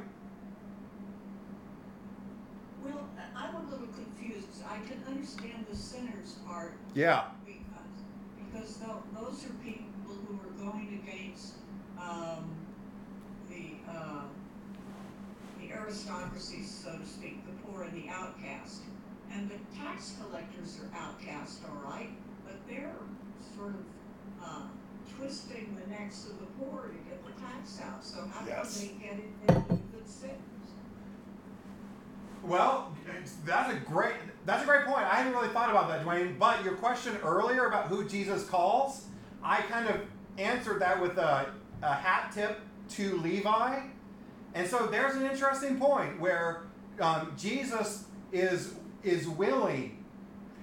Well, 2.84 3.08
I'm 3.36 3.54
a 3.56 3.70
little 3.70 3.88
confused. 3.88 4.46
I 4.68 4.76
can 4.86 5.02
understand 5.08 5.66
the 5.68 5.76
sinners 5.76 6.36
part 6.46 6.74
Yeah. 6.94 7.24
because, 7.44 7.64
because 8.38 8.76
tho- 8.76 9.02
those 9.14 9.44
are 9.46 9.52
people 9.64 9.84
who 10.06 10.38
are 10.48 10.70
going 10.70 11.02
against, 11.04 11.54
um, 12.00 12.50
the, 13.48 13.72
uh, 13.90 14.22
the 15.60 15.72
aristocracy, 15.72 16.62
so 16.62 16.96
to 16.96 17.06
speak, 17.06 17.44
the 17.46 17.52
poor 17.64 17.82
and 17.82 17.92
the 17.92 18.08
outcast. 18.08 18.82
And 19.32 19.48
the 19.50 19.58
tax 19.76 20.16
collectors 20.20 20.78
are 20.80 20.96
outcast, 20.98 21.62
all 21.68 21.82
right, 21.90 22.10
but 22.44 22.54
they're 22.68 22.94
sort 23.56 23.74
of, 23.74 23.84
uh, 24.42 24.62
twisting 25.16 25.76
the 25.80 25.90
necks 25.90 26.26
of 26.28 26.38
the 26.40 26.46
poor 26.58 26.88
to 26.88 26.94
get 27.08 27.19
the 27.40 27.46
tax 27.46 27.80
out, 27.82 28.04
so 28.04 28.26
how 28.32 28.46
Yes. 28.46 28.80
they 28.80 28.88
get 28.88 29.18
it 29.18 29.30
into 29.48 29.60
good? 29.62 30.34
Well, 32.42 32.94
that's 33.44 33.72
a 33.72 33.76
great 33.76 34.14
that's 34.46 34.62
a 34.62 34.66
great 34.66 34.86
point. 34.86 35.02
I 35.04 35.16
hadn't 35.16 35.34
really 35.34 35.50
thought 35.50 35.68
about 35.70 35.88
that, 35.88 36.04
Dwayne. 36.04 36.38
But 36.38 36.64
your 36.64 36.74
question 36.74 37.16
earlier 37.22 37.66
about 37.66 37.88
who 37.88 38.08
Jesus 38.08 38.48
calls, 38.48 39.04
I 39.42 39.60
kind 39.62 39.86
of 39.88 40.00
answered 40.38 40.80
that 40.80 41.00
with 41.00 41.18
a, 41.18 41.52
a 41.82 41.94
hat 41.94 42.32
tip 42.32 42.58
to 42.90 43.18
Levi. 43.18 43.80
And 44.54 44.66
so 44.66 44.86
there's 44.86 45.14
an 45.14 45.26
interesting 45.30 45.78
point 45.78 46.18
where 46.18 46.62
um, 47.00 47.32
Jesus 47.38 48.06
is 48.32 48.74
is 49.02 49.28
willing. 49.28 50.02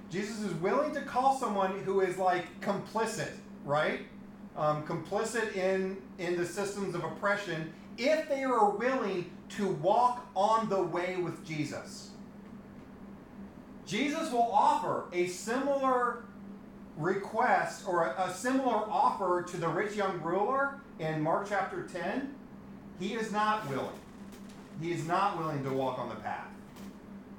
Jesus 0.10 0.40
is 0.40 0.54
willing 0.56 0.94
to 0.94 1.02
call 1.02 1.38
someone 1.38 1.80
who 1.82 2.02
is 2.02 2.18
like 2.18 2.60
complicit, 2.62 3.32
right? 3.66 4.02
Um, 4.58 4.84
complicit 4.88 5.56
in 5.56 5.98
in 6.18 6.36
the 6.36 6.46
systems 6.46 6.96
of 6.96 7.04
oppression, 7.04 7.72
if 7.98 8.28
they 8.28 8.44
are 8.44 8.72
willing 8.72 9.30
to 9.50 9.68
walk 9.68 10.28
on 10.36 10.68
the 10.68 10.82
way 10.82 11.18
with 11.18 11.46
Jesus. 11.46 12.10
Jesus 13.86 14.32
will 14.32 14.52
offer 14.52 15.06
a 15.14 15.28
similar 15.28 16.26
request 16.98 17.88
or 17.88 18.08
a, 18.08 18.24
a 18.24 18.34
similar 18.34 18.76
offer 18.90 19.44
to 19.44 19.58
the 19.58 19.68
rich 19.68 19.96
young 19.96 20.22
ruler 20.22 20.82
in 21.00 21.22
Mark 21.22 21.48
chapter 21.48 21.84
10. 21.84 22.34
He 23.00 23.14
is 23.14 23.32
not 23.32 23.70
willing. 23.70 24.00
He 24.82 24.92
is 24.92 25.08
not 25.08 25.38
willing 25.38 25.64
to 25.64 25.70
walk 25.70 26.00
on 26.00 26.10
the 26.10 26.16
path. 26.16 26.48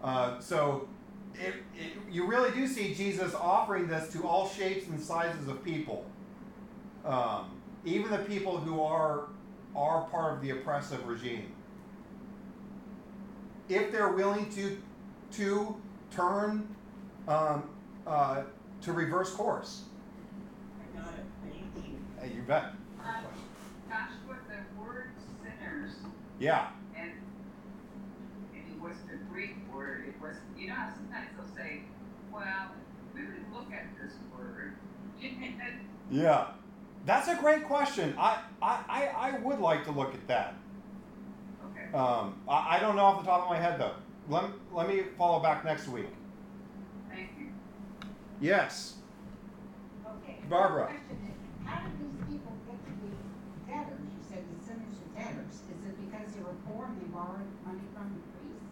Uh, 0.02 0.40
so 0.40 0.88
it, 1.34 1.54
it, 1.76 1.92
you 2.10 2.26
really 2.26 2.50
do 2.52 2.66
see 2.66 2.94
Jesus 2.94 3.34
offering 3.34 3.86
this 3.88 4.10
to 4.12 4.26
all 4.26 4.48
shapes 4.48 4.86
and 4.86 5.00
sizes 5.00 5.48
of 5.48 5.62
people, 5.64 6.06
um, 7.04 7.50
even 7.84 8.10
the 8.10 8.18
people 8.18 8.58
who 8.58 8.80
are 8.82 9.28
are 9.76 10.02
part 10.10 10.34
of 10.34 10.42
the 10.42 10.50
oppressive 10.50 11.06
regime. 11.06 11.52
If 13.68 13.92
they're 13.92 14.12
willing 14.12 14.50
to 14.50 14.80
to 15.32 15.76
turn 16.10 16.74
um, 17.26 17.70
uh, 18.06 18.42
to 18.82 18.92
reverse 18.92 19.30
course, 19.30 19.82
I 20.80 20.98
got 20.98 21.12
it, 21.14 21.24
thank 21.42 21.86
you. 21.86 21.98
hey, 22.20 22.34
you 22.34 22.42
bet. 22.42 22.72
Um, 23.04 23.24
Joshua, 23.88 24.38
the 24.48 24.80
word 24.82 25.10
sinners, 25.42 25.92
Yeah, 26.38 26.68
and 26.96 27.12
it 28.54 28.80
was 28.80 28.94
the 29.10 29.18
Greek 29.30 29.56
word, 29.72 30.08
it 30.08 30.20
was, 30.20 30.36
you 30.56 30.68
know 30.68 30.74
how 30.74 30.92
sometimes 30.94 31.28
they'll 31.36 31.54
say, 31.56 31.82
well, 32.32 32.70
we 33.14 33.20
would 33.22 33.52
look 33.52 33.70
at 33.72 33.86
this 34.00 34.14
word. 34.36 34.76
yeah. 36.10 36.46
That's 37.08 37.26
a 37.28 37.36
great 37.36 37.64
question. 37.64 38.14
I, 38.18 38.42
I, 38.60 38.84
I, 38.86 39.06
I 39.30 39.38
would 39.38 39.60
like 39.60 39.82
to 39.84 39.90
look 39.90 40.12
at 40.12 40.28
that. 40.28 40.56
Okay. 41.72 41.96
Um, 41.96 42.38
I, 42.46 42.76
I 42.76 42.80
don't 42.80 42.96
know 42.96 43.04
off 43.04 43.24
the 43.24 43.26
top 43.26 43.44
of 43.44 43.48
my 43.48 43.56
head 43.56 43.80
though. 43.80 43.94
Let, 44.28 44.44
let 44.74 44.86
me 44.86 45.04
follow 45.16 45.40
back 45.40 45.64
next 45.64 45.88
week. 45.88 46.12
Thank 47.08 47.30
you. 47.38 47.46
Yes. 48.42 48.96
Okay. 50.04 50.36
Barbara. 50.50 50.84
Question 50.84 51.32
is, 51.32 51.66
How 51.66 51.80
did 51.80 51.96
these 51.96 52.28
people 52.28 52.52
get 52.68 52.76
to 52.76 52.92
be 53.00 53.08
debtors? 53.64 54.04
You 54.04 54.20
said 54.28 54.44
the 54.44 54.60
sinners 54.60 55.00
are 55.00 55.12
debtors. 55.16 55.64
Is 55.64 55.80
it 55.88 55.96
because 56.12 56.28
they 56.36 56.44
were 56.44 56.60
poor 56.68 56.92
and 56.92 57.00
they 57.00 57.08
borrowed 57.08 57.48
money 57.64 57.88
from 57.96 58.20
the 58.20 58.22
priests? 58.36 58.68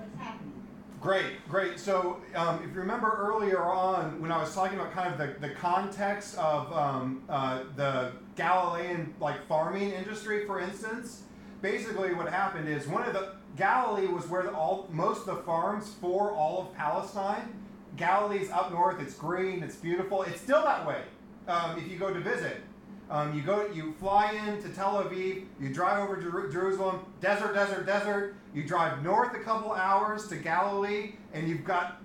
What's 0.00 0.16
happening? 0.16 0.56
Great, 1.04 1.46
great. 1.50 1.78
So, 1.78 2.22
um, 2.34 2.64
if 2.64 2.74
you 2.74 2.80
remember 2.80 3.14
earlier 3.18 3.62
on 3.62 4.22
when 4.22 4.32
I 4.32 4.40
was 4.40 4.54
talking 4.54 4.80
about 4.80 4.94
kind 4.94 5.12
of 5.12 5.18
the, 5.18 5.46
the 5.46 5.52
context 5.52 6.34
of 6.38 6.72
um, 6.72 7.22
uh, 7.28 7.64
the 7.76 8.12
Galilean 8.36 9.12
like 9.20 9.46
farming 9.46 9.90
industry, 9.90 10.46
for 10.46 10.60
instance, 10.60 11.24
basically 11.60 12.14
what 12.14 12.30
happened 12.30 12.70
is 12.70 12.86
one 12.86 13.02
of 13.02 13.12
the 13.12 13.34
Galilee 13.54 14.06
was 14.06 14.26
where 14.28 14.44
the, 14.44 14.52
all 14.52 14.88
most 14.90 15.28
of 15.28 15.36
the 15.36 15.42
farms 15.42 15.94
for 16.00 16.32
all 16.32 16.62
of 16.62 16.74
Palestine. 16.74 17.52
Galilee's 17.98 18.50
up 18.50 18.72
north. 18.72 18.98
It's 18.98 19.14
green. 19.14 19.62
It's 19.62 19.76
beautiful. 19.76 20.22
It's 20.22 20.40
still 20.40 20.62
that 20.62 20.86
way. 20.86 21.02
Um, 21.46 21.78
if 21.78 21.86
you 21.86 21.98
go 21.98 22.14
to 22.14 22.20
visit, 22.20 22.62
um, 23.10 23.34
you 23.34 23.42
go, 23.42 23.66
you 23.66 23.92
fly 24.00 24.32
into 24.32 24.70
Tel 24.70 25.02
Aviv, 25.02 25.44
you 25.60 25.72
drive 25.72 26.08
over 26.08 26.20
Jer- 26.20 26.50
Jerusalem, 26.50 27.00
desert, 27.20 27.54
desert, 27.54 27.84
desert. 27.84 28.34
You 28.54 28.64
drive 28.64 29.02
north 29.02 29.34
a 29.34 29.40
couple 29.40 29.72
hours 29.72 30.26
to 30.28 30.36
Galilee, 30.36 31.12
and 31.32 31.48
you've 31.48 31.64
got 31.64 32.00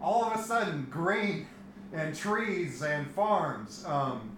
all 0.00 0.24
of 0.24 0.38
a 0.38 0.42
sudden 0.42 0.86
green 0.90 1.46
and 1.92 2.14
trees 2.14 2.82
and 2.82 3.08
farms. 3.12 3.84
Um, 3.86 4.36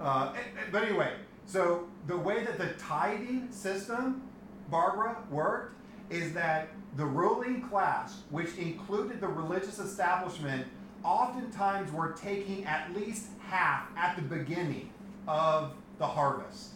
uh, 0.00 0.32
eh, 0.34 0.38
eh, 0.38 0.64
but 0.72 0.84
anyway, 0.84 1.12
so 1.44 1.88
the 2.06 2.16
way 2.16 2.44
that 2.44 2.56
the 2.56 2.68
tithing 2.78 3.50
system, 3.50 4.22
Barbara, 4.70 5.18
worked 5.30 5.76
is 6.08 6.32
that 6.32 6.68
the 6.96 7.04
ruling 7.04 7.68
class, 7.68 8.22
which 8.30 8.56
included 8.56 9.20
the 9.20 9.28
religious 9.28 9.78
establishment, 9.78 10.66
oftentimes 11.04 11.92
were 11.92 12.12
taking 12.12 12.64
at 12.64 12.94
least 12.94 13.26
half 13.40 13.86
at 13.96 14.16
the 14.16 14.22
beginning 14.22 14.90
of 15.30 15.72
the 15.98 16.06
harvest. 16.06 16.70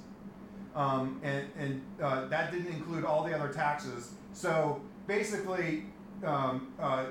Um, 0.77 1.21
and 1.23 1.47
and 1.59 1.83
uh, 2.03 2.27
that 2.29 2.53
didn't 2.53 2.73
include 2.73 3.05
all 3.05 3.25
the 3.25 3.35
other 3.35 3.53
taxes. 3.53 4.13
So 4.33 4.81
basically, 5.07 5.85
um, 6.25 6.73
uh, 6.81 7.07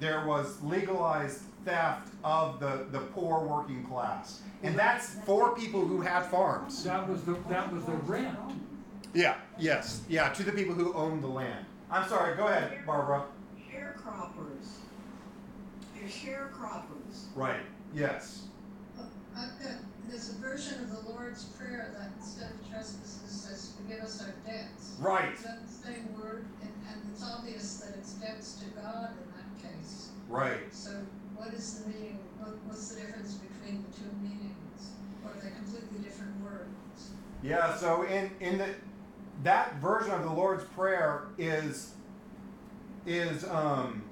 there 0.00 0.26
was 0.26 0.62
legalized 0.62 1.42
theft 1.64 2.08
of 2.24 2.60
the, 2.60 2.86
the 2.90 3.00
poor 3.00 3.40
working 3.40 3.84
class. 3.84 4.42
And 4.62 4.78
that's 4.78 5.16
for 5.26 5.54
people 5.54 5.84
who 5.86 6.00
had 6.00 6.24
farms. 6.26 6.84
That 6.84 7.08
was 7.08 7.22
the, 7.22 7.36
that 7.48 7.72
was 7.72 7.84
the 7.84 7.92
rent. 7.92 8.38
Yeah, 9.14 9.36
yes, 9.58 10.02
yeah, 10.08 10.28
to 10.30 10.42
the 10.42 10.52
people 10.52 10.74
who 10.74 10.92
owned 10.92 11.22
the 11.22 11.28
land. 11.28 11.64
I'm 11.90 12.08
sorry, 12.08 12.36
go 12.36 12.46
ahead, 12.46 12.78
Barbara. 12.86 13.24
Sharecroppers. 13.56 14.68
They're 15.94 16.08
sharecroppers. 16.08 17.26
Right, 17.34 17.60
yes. 17.94 18.44
I've 19.36 19.62
got, 19.62 19.72
there's 20.08 20.30
a 20.30 20.34
version 20.34 20.80
of 20.82 20.90
the 20.90 21.10
Lord's 21.10 21.44
Prayer 21.44 21.94
that 21.98 22.10
instead 22.18 22.50
of 22.50 22.70
trespasses 22.70 23.20
says, 23.30 23.74
forgive 23.76 24.02
us 24.02 24.22
our 24.22 24.34
debts. 24.46 24.96
Right, 24.98 25.34
Is 25.34 25.42
that 25.42 25.66
the 25.66 25.72
same 25.72 26.14
word? 26.18 26.46
And, 26.62 26.70
and 26.90 27.02
it's 27.12 27.22
obvious 27.22 27.76
that 27.78 27.96
it's 27.98 28.14
debts 28.14 28.54
to 28.60 28.64
God 28.70 29.10
in 29.12 29.28
that 29.36 29.70
case. 29.72 30.10
right. 30.28 30.72
So 30.72 30.90
what 31.36 31.52
is 31.54 31.80
the 31.80 31.90
meaning, 31.90 32.18
what, 32.38 32.56
what's 32.66 32.88
the 32.88 33.00
difference 33.02 33.34
between 33.34 33.84
the 33.88 33.96
two 33.96 34.10
meanings? 34.22 34.92
Or 35.24 35.30
are 35.30 35.34
they 35.34 35.50
completely 35.50 35.98
different 36.02 36.40
words? 36.42 37.10
Yeah, 37.42 37.76
so 37.76 38.02
in, 38.04 38.30
in 38.40 38.58
the 38.58 38.68
that 39.44 39.76
version 39.76 40.10
of 40.10 40.24
the 40.24 40.32
Lord's 40.32 40.64
Prayer 40.64 41.28
is 41.38 41.94
is 43.06 43.44
um 43.44 44.02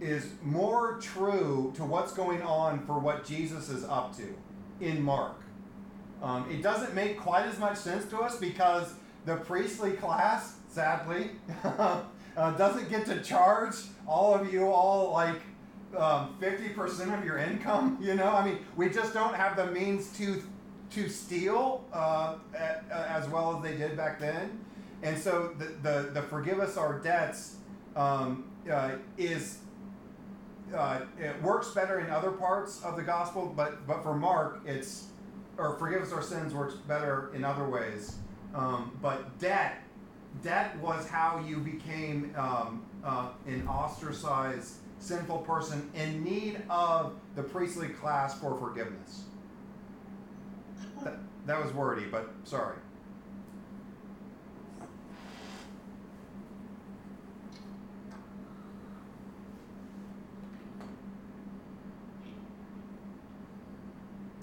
is 0.00 0.32
more 0.42 0.98
true 1.00 1.72
to 1.74 1.84
what's 1.84 2.12
going 2.12 2.42
on 2.42 2.84
for 2.84 2.98
what 2.98 3.24
Jesus 3.24 3.70
is 3.70 3.84
up 3.84 4.14
to 4.18 4.34
in 4.80 5.02
Mark. 5.02 5.36
Um, 6.22 6.48
it 6.50 6.62
doesn't 6.62 6.94
make 6.94 7.18
quite 7.18 7.46
as 7.46 7.58
much 7.58 7.76
sense 7.76 8.04
to 8.10 8.18
us 8.18 8.38
because 8.38 8.94
the 9.24 9.36
priestly 9.36 9.92
class, 9.92 10.56
sadly, 10.68 11.30
uh, 11.64 12.02
doesn't 12.36 12.88
get 12.88 13.06
to 13.06 13.20
charge 13.22 13.74
all 14.06 14.34
of 14.34 14.52
you 14.52 14.66
all 14.66 15.12
like 15.12 15.40
um, 15.96 16.36
50% 16.40 17.18
of 17.18 17.24
your 17.24 17.38
income. 17.38 17.98
You 18.02 18.14
know, 18.14 18.30
I 18.30 18.44
mean, 18.44 18.58
we 18.76 18.88
just 18.88 19.12
don't 19.14 19.34
have 19.34 19.56
the 19.56 19.66
means 19.66 20.16
to 20.18 20.42
to 20.90 21.08
steal 21.08 21.84
uh, 21.92 22.34
as 22.90 23.26
well 23.28 23.56
as 23.56 23.62
they 23.62 23.76
did 23.78 23.96
back 23.96 24.20
then. 24.20 24.62
And 25.02 25.18
so 25.18 25.54
the, 25.58 25.64
the, 25.82 26.10
the 26.12 26.22
forgive 26.22 26.60
us 26.60 26.76
our 26.76 26.98
debts 27.00 27.56
um, 27.96 28.44
uh, 28.70 28.92
is 29.16 29.58
uh, 30.74 31.00
it 31.18 31.40
works 31.42 31.70
better 31.70 32.00
in 32.00 32.10
other 32.10 32.30
parts 32.30 32.82
of 32.82 32.96
the 32.96 33.02
gospel, 33.02 33.52
but 33.56 33.86
but 33.86 34.02
for 34.02 34.14
Mark, 34.14 34.60
it's 34.64 35.08
or 35.58 35.76
forgive 35.76 36.02
us 36.02 36.12
our 36.12 36.22
sins 36.22 36.54
works 36.54 36.74
better 36.74 37.30
in 37.34 37.44
other 37.44 37.68
ways. 37.68 38.16
Um, 38.54 38.98
but 39.00 39.38
debt, 39.38 39.82
debt 40.42 40.76
was 40.78 41.08
how 41.08 41.42
you 41.46 41.58
became 41.58 42.34
um, 42.36 42.84
uh, 43.04 43.28
an 43.46 43.66
ostracized, 43.66 44.76
sinful 44.98 45.38
person 45.38 45.90
in 45.94 46.22
need 46.22 46.62
of 46.68 47.14
the 47.34 47.42
priestly 47.42 47.88
class 47.88 48.38
for 48.38 48.56
forgiveness. 48.58 49.24
That, 51.02 51.18
that 51.46 51.62
was 51.62 51.72
wordy, 51.74 52.06
but 52.06 52.30
sorry. 52.44 52.76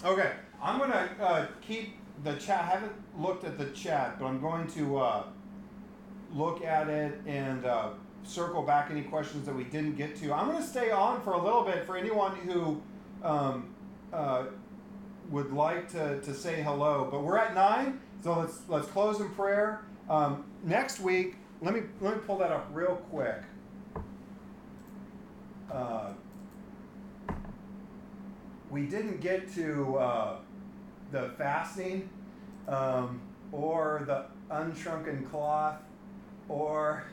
Okay, 0.09 0.31
I'm 0.59 0.79
gonna 0.79 1.07
uh, 1.21 1.45
keep 1.61 1.93
the 2.23 2.33
chat. 2.33 2.63
I 2.63 2.65
haven't 2.65 2.93
looked 3.15 3.43
at 3.43 3.59
the 3.59 3.65
chat, 3.65 4.17
but 4.17 4.25
I'm 4.25 4.41
going 4.41 4.65
to 4.69 4.97
uh, 4.97 5.23
look 6.33 6.65
at 6.65 6.89
it 6.89 7.21
and 7.27 7.63
uh, 7.63 7.89
circle 8.23 8.63
back 8.63 8.89
any 8.89 9.03
questions 9.03 9.45
that 9.45 9.53
we 9.53 9.65
didn't 9.65 9.97
get 9.97 10.15
to. 10.15 10.33
I'm 10.33 10.47
gonna 10.47 10.65
stay 10.65 10.89
on 10.89 11.21
for 11.21 11.33
a 11.33 11.43
little 11.43 11.61
bit 11.61 11.85
for 11.85 11.95
anyone 11.95 12.35
who 12.37 12.81
um, 13.23 13.75
uh, 14.11 14.45
would 15.29 15.53
like 15.53 15.91
to, 15.91 16.19
to 16.21 16.33
say 16.33 16.63
hello. 16.63 17.07
But 17.11 17.21
we're 17.21 17.37
at 17.37 17.53
nine, 17.53 17.99
so 18.23 18.39
let's 18.39 18.61
let's 18.67 18.87
close 18.87 19.19
in 19.21 19.29
prayer. 19.35 19.85
Um, 20.09 20.43
next 20.63 20.99
week, 20.99 21.35
let 21.61 21.75
me 21.75 21.81
let 22.01 22.15
me 22.15 22.21
pull 22.25 22.39
that 22.39 22.51
up 22.51 22.67
real 22.73 22.95
quick. 23.11 23.43
We 28.69 28.83
didn't 28.83 29.21
get 29.21 29.53
to 29.55 29.97
uh, 29.97 30.35
the 31.11 31.29
fasting 31.37 32.09
um, 32.67 33.21
or 33.51 34.03
the 34.05 34.25
unshrunken 34.53 35.29
cloth 35.29 35.77
or 36.47 37.03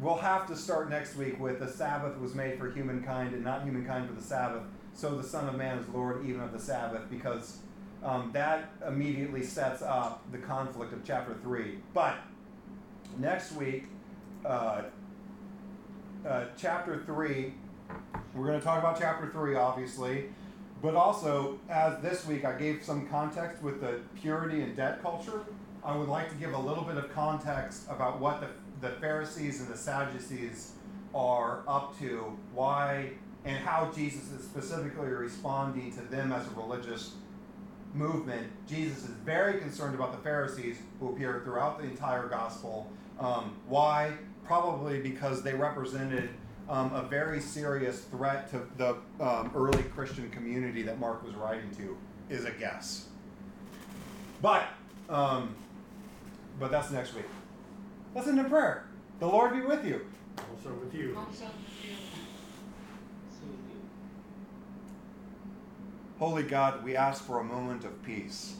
we'll 0.00 0.16
have 0.16 0.46
to 0.46 0.56
start 0.56 0.90
next 0.90 1.16
week 1.16 1.38
with 1.40 1.58
the 1.58 1.68
sabbath 1.68 2.18
was 2.18 2.34
made 2.34 2.58
for 2.58 2.70
humankind 2.70 3.34
and 3.34 3.44
not 3.44 3.64
humankind 3.64 4.06
for 4.08 4.14
the 4.14 4.22
sabbath 4.22 4.62
so 4.94 5.16
the 5.16 5.22
son 5.22 5.48
of 5.48 5.54
man 5.56 5.78
is 5.78 5.88
lord 5.88 6.24
even 6.26 6.40
of 6.40 6.52
the 6.52 6.58
sabbath 6.58 7.02
because 7.10 7.58
um, 8.02 8.30
that 8.32 8.70
immediately 8.86 9.42
sets 9.42 9.80
up 9.80 10.22
the 10.32 10.38
conflict 10.38 10.92
of 10.92 11.02
chapter 11.04 11.34
3 11.42 11.78
but 11.94 12.16
next 13.18 13.52
week 13.52 13.86
uh, 14.44 14.82
uh, 16.26 16.44
chapter 16.56 17.02
3 17.04 17.54
we're 18.34 18.46
going 18.46 18.58
to 18.58 18.64
talk 18.64 18.78
about 18.78 18.98
chapter 18.98 19.28
3 19.28 19.54
obviously 19.54 20.28
but 20.82 20.96
also, 20.96 21.60
as 21.70 22.02
this 22.02 22.26
week 22.26 22.44
I 22.44 22.58
gave 22.58 22.82
some 22.82 23.08
context 23.08 23.62
with 23.62 23.80
the 23.80 24.00
purity 24.20 24.62
and 24.62 24.76
debt 24.76 25.00
culture, 25.00 25.44
I 25.84 25.96
would 25.96 26.08
like 26.08 26.28
to 26.30 26.34
give 26.34 26.52
a 26.52 26.58
little 26.58 26.82
bit 26.82 26.96
of 26.96 27.12
context 27.12 27.84
about 27.88 28.20
what 28.20 28.40
the, 28.40 28.48
the 28.86 28.94
Pharisees 28.96 29.60
and 29.60 29.68
the 29.68 29.76
Sadducees 29.76 30.72
are 31.14 31.62
up 31.68 31.96
to, 32.00 32.36
why, 32.52 33.10
and 33.44 33.56
how 33.58 33.92
Jesus 33.94 34.30
is 34.32 34.44
specifically 34.44 35.08
responding 35.08 35.92
to 35.92 36.00
them 36.02 36.32
as 36.32 36.46
a 36.46 36.50
religious 36.50 37.14
movement. 37.94 38.48
Jesus 38.68 39.04
is 39.04 39.14
very 39.24 39.60
concerned 39.60 39.94
about 39.94 40.12
the 40.12 40.22
Pharisees 40.22 40.78
who 40.98 41.10
appear 41.10 41.42
throughout 41.44 41.78
the 41.78 41.84
entire 41.84 42.26
gospel. 42.28 42.90
Um, 43.20 43.56
why? 43.68 44.14
Probably 44.44 45.00
because 45.00 45.42
they 45.42 45.54
represented 45.54 46.30
um, 46.72 46.90
a 46.94 47.02
very 47.02 47.38
serious 47.38 48.00
threat 48.00 48.50
to 48.50 48.62
the 48.78 48.96
um, 49.22 49.52
early 49.54 49.82
Christian 49.82 50.30
community 50.30 50.82
that 50.82 50.98
Mark 50.98 51.22
was 51.22 51.34
writing 51.34 51.70
to, 51.76 51.96
is 52.30 52.46
a 52.46 52.50
guess. 52.50 53.08
But, 54.40 54.64
um, 55.10 55.54
but 56.58 56.70
that's 56.70 56.90
next 56.90 57.14
week. 57.14 57.26
Listen 58.14 58.36
to 58.36 58.44
prayer. 58.44 58.86
The 59.20 59.26
Lord 59.26 59.52
be 59.52 59.60
with 59.60 59.84
you. 59.84 60.06
Also 60.38 60.72
with 60.72 60.94
you. 60.94 61.16
Holy 66.18 66.42
God, 66.42 66.82
we 66.82 66.96
ask 66.96 67.22
for 67.22 67.40
a 67.40 67.44
moment 67.44 67.84
of 67.84 68.02
peace. 68.02 68.54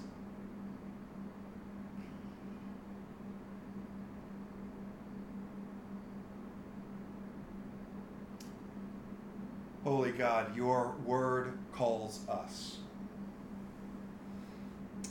Holy 9.84 10.12
God, 10.12 10.54
your 10.56 10.94
word 11.04 11.58
calls 11.72 12.20
us. 12.28 12.76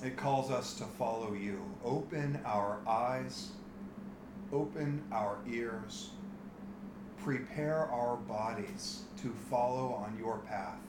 It 0.02 0.16
calls 0.16 0.50
us 0.50 0.76
to 0.76 0.86
follow 0.86 1.34
you. 1.34 1.62
Open 1.84 2.40
our 2.46 2.80
eyes, 2.88 3.50
open 4.54 5.04
our 5.12 5.40
ears, 5.46 6.12
prepare 7.22 7.80
our 7.92 8.16
bodies 8.16 9.02
to 9.22 9.34
follow 9.50 9.94
on 9.94 10.18
your 10.18 10.38
path 10.48 10.80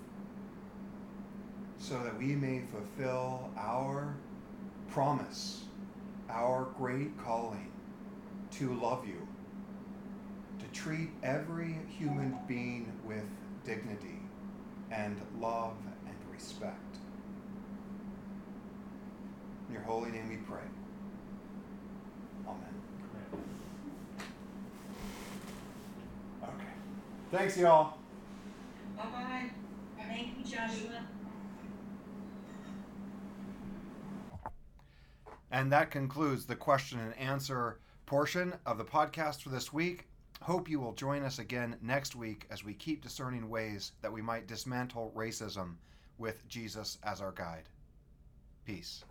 so 1.79 2.01
that 2.05 2.17
we 2.17 2.37
may 2.37 2.63
fulfill 2.71 3.51
our 3.59 4.15
promise, 4.91 5.65
our 6.31 6.69
great 6.79 7.19
calling 7.19 7.73
to 8.53 8.73
love 8.75 9.05
you, 9.05 9.27
to 10.61 10.67
treat 10.67 11.11
every 11.25 11.81
human 11.99 12.39
being 12.47 12.87
with 13.05 13.25
dignity 13.65 14.21
and 14.91 15.21
love 15.41 15.77
and 16.07 16.17
respect. 16.33 16.97
In 19.69 19.75
your 19.75 19.83
holy 19.83 20.11
name 20.11 20.29
we 20.29 20.37
pray. 20.37 20.61
Amen. 22.47 22.75
Okay. 26.43 26.53
Thanks, 27.31 27.57
y'all. 27.57 27.97
Bye-bye. 28.97 29.51
Thank 29.97 30.39
you, 30.39 30.45
Joshua. 30.45 31.05
And 35.51 35.71
that 35.73 35.91
concludes 35.91 36.47
the 36.47 36.57
question 36.57 36.99
and 36.99 37.17
answer 37.17 37.79
portion 38.07 38.55
of 38.67 38.79
the 38.79 38.85
podcast 38.85 39.43
for 39.43 39.51
this 39.51 39.73
week. 39.73 40.07
Hope 40.43 40.69
you 40.69 40.81
will 40.81 40.93
join 40.93 41.23
us 41.23 41.39
again 41.39 41.77
next 41.81 42.17
week 42.17 42.49
as 42.51 42.65
we 42.65 42.75
keep 42.75 43.01
discerning 43.01 43.49
ways 43.49 43.93
that 44.03 44.13
we 44.13 44.21
might 44.21 44.49
dismantle 44.49 45.13
racism 45.15 45.77
with 46.19 46.49
Jesus 46.49 46.99
as 47.05 47.21
our 47.21 47.31
guide. 47.31 47.69
Peace. 48.65 49.05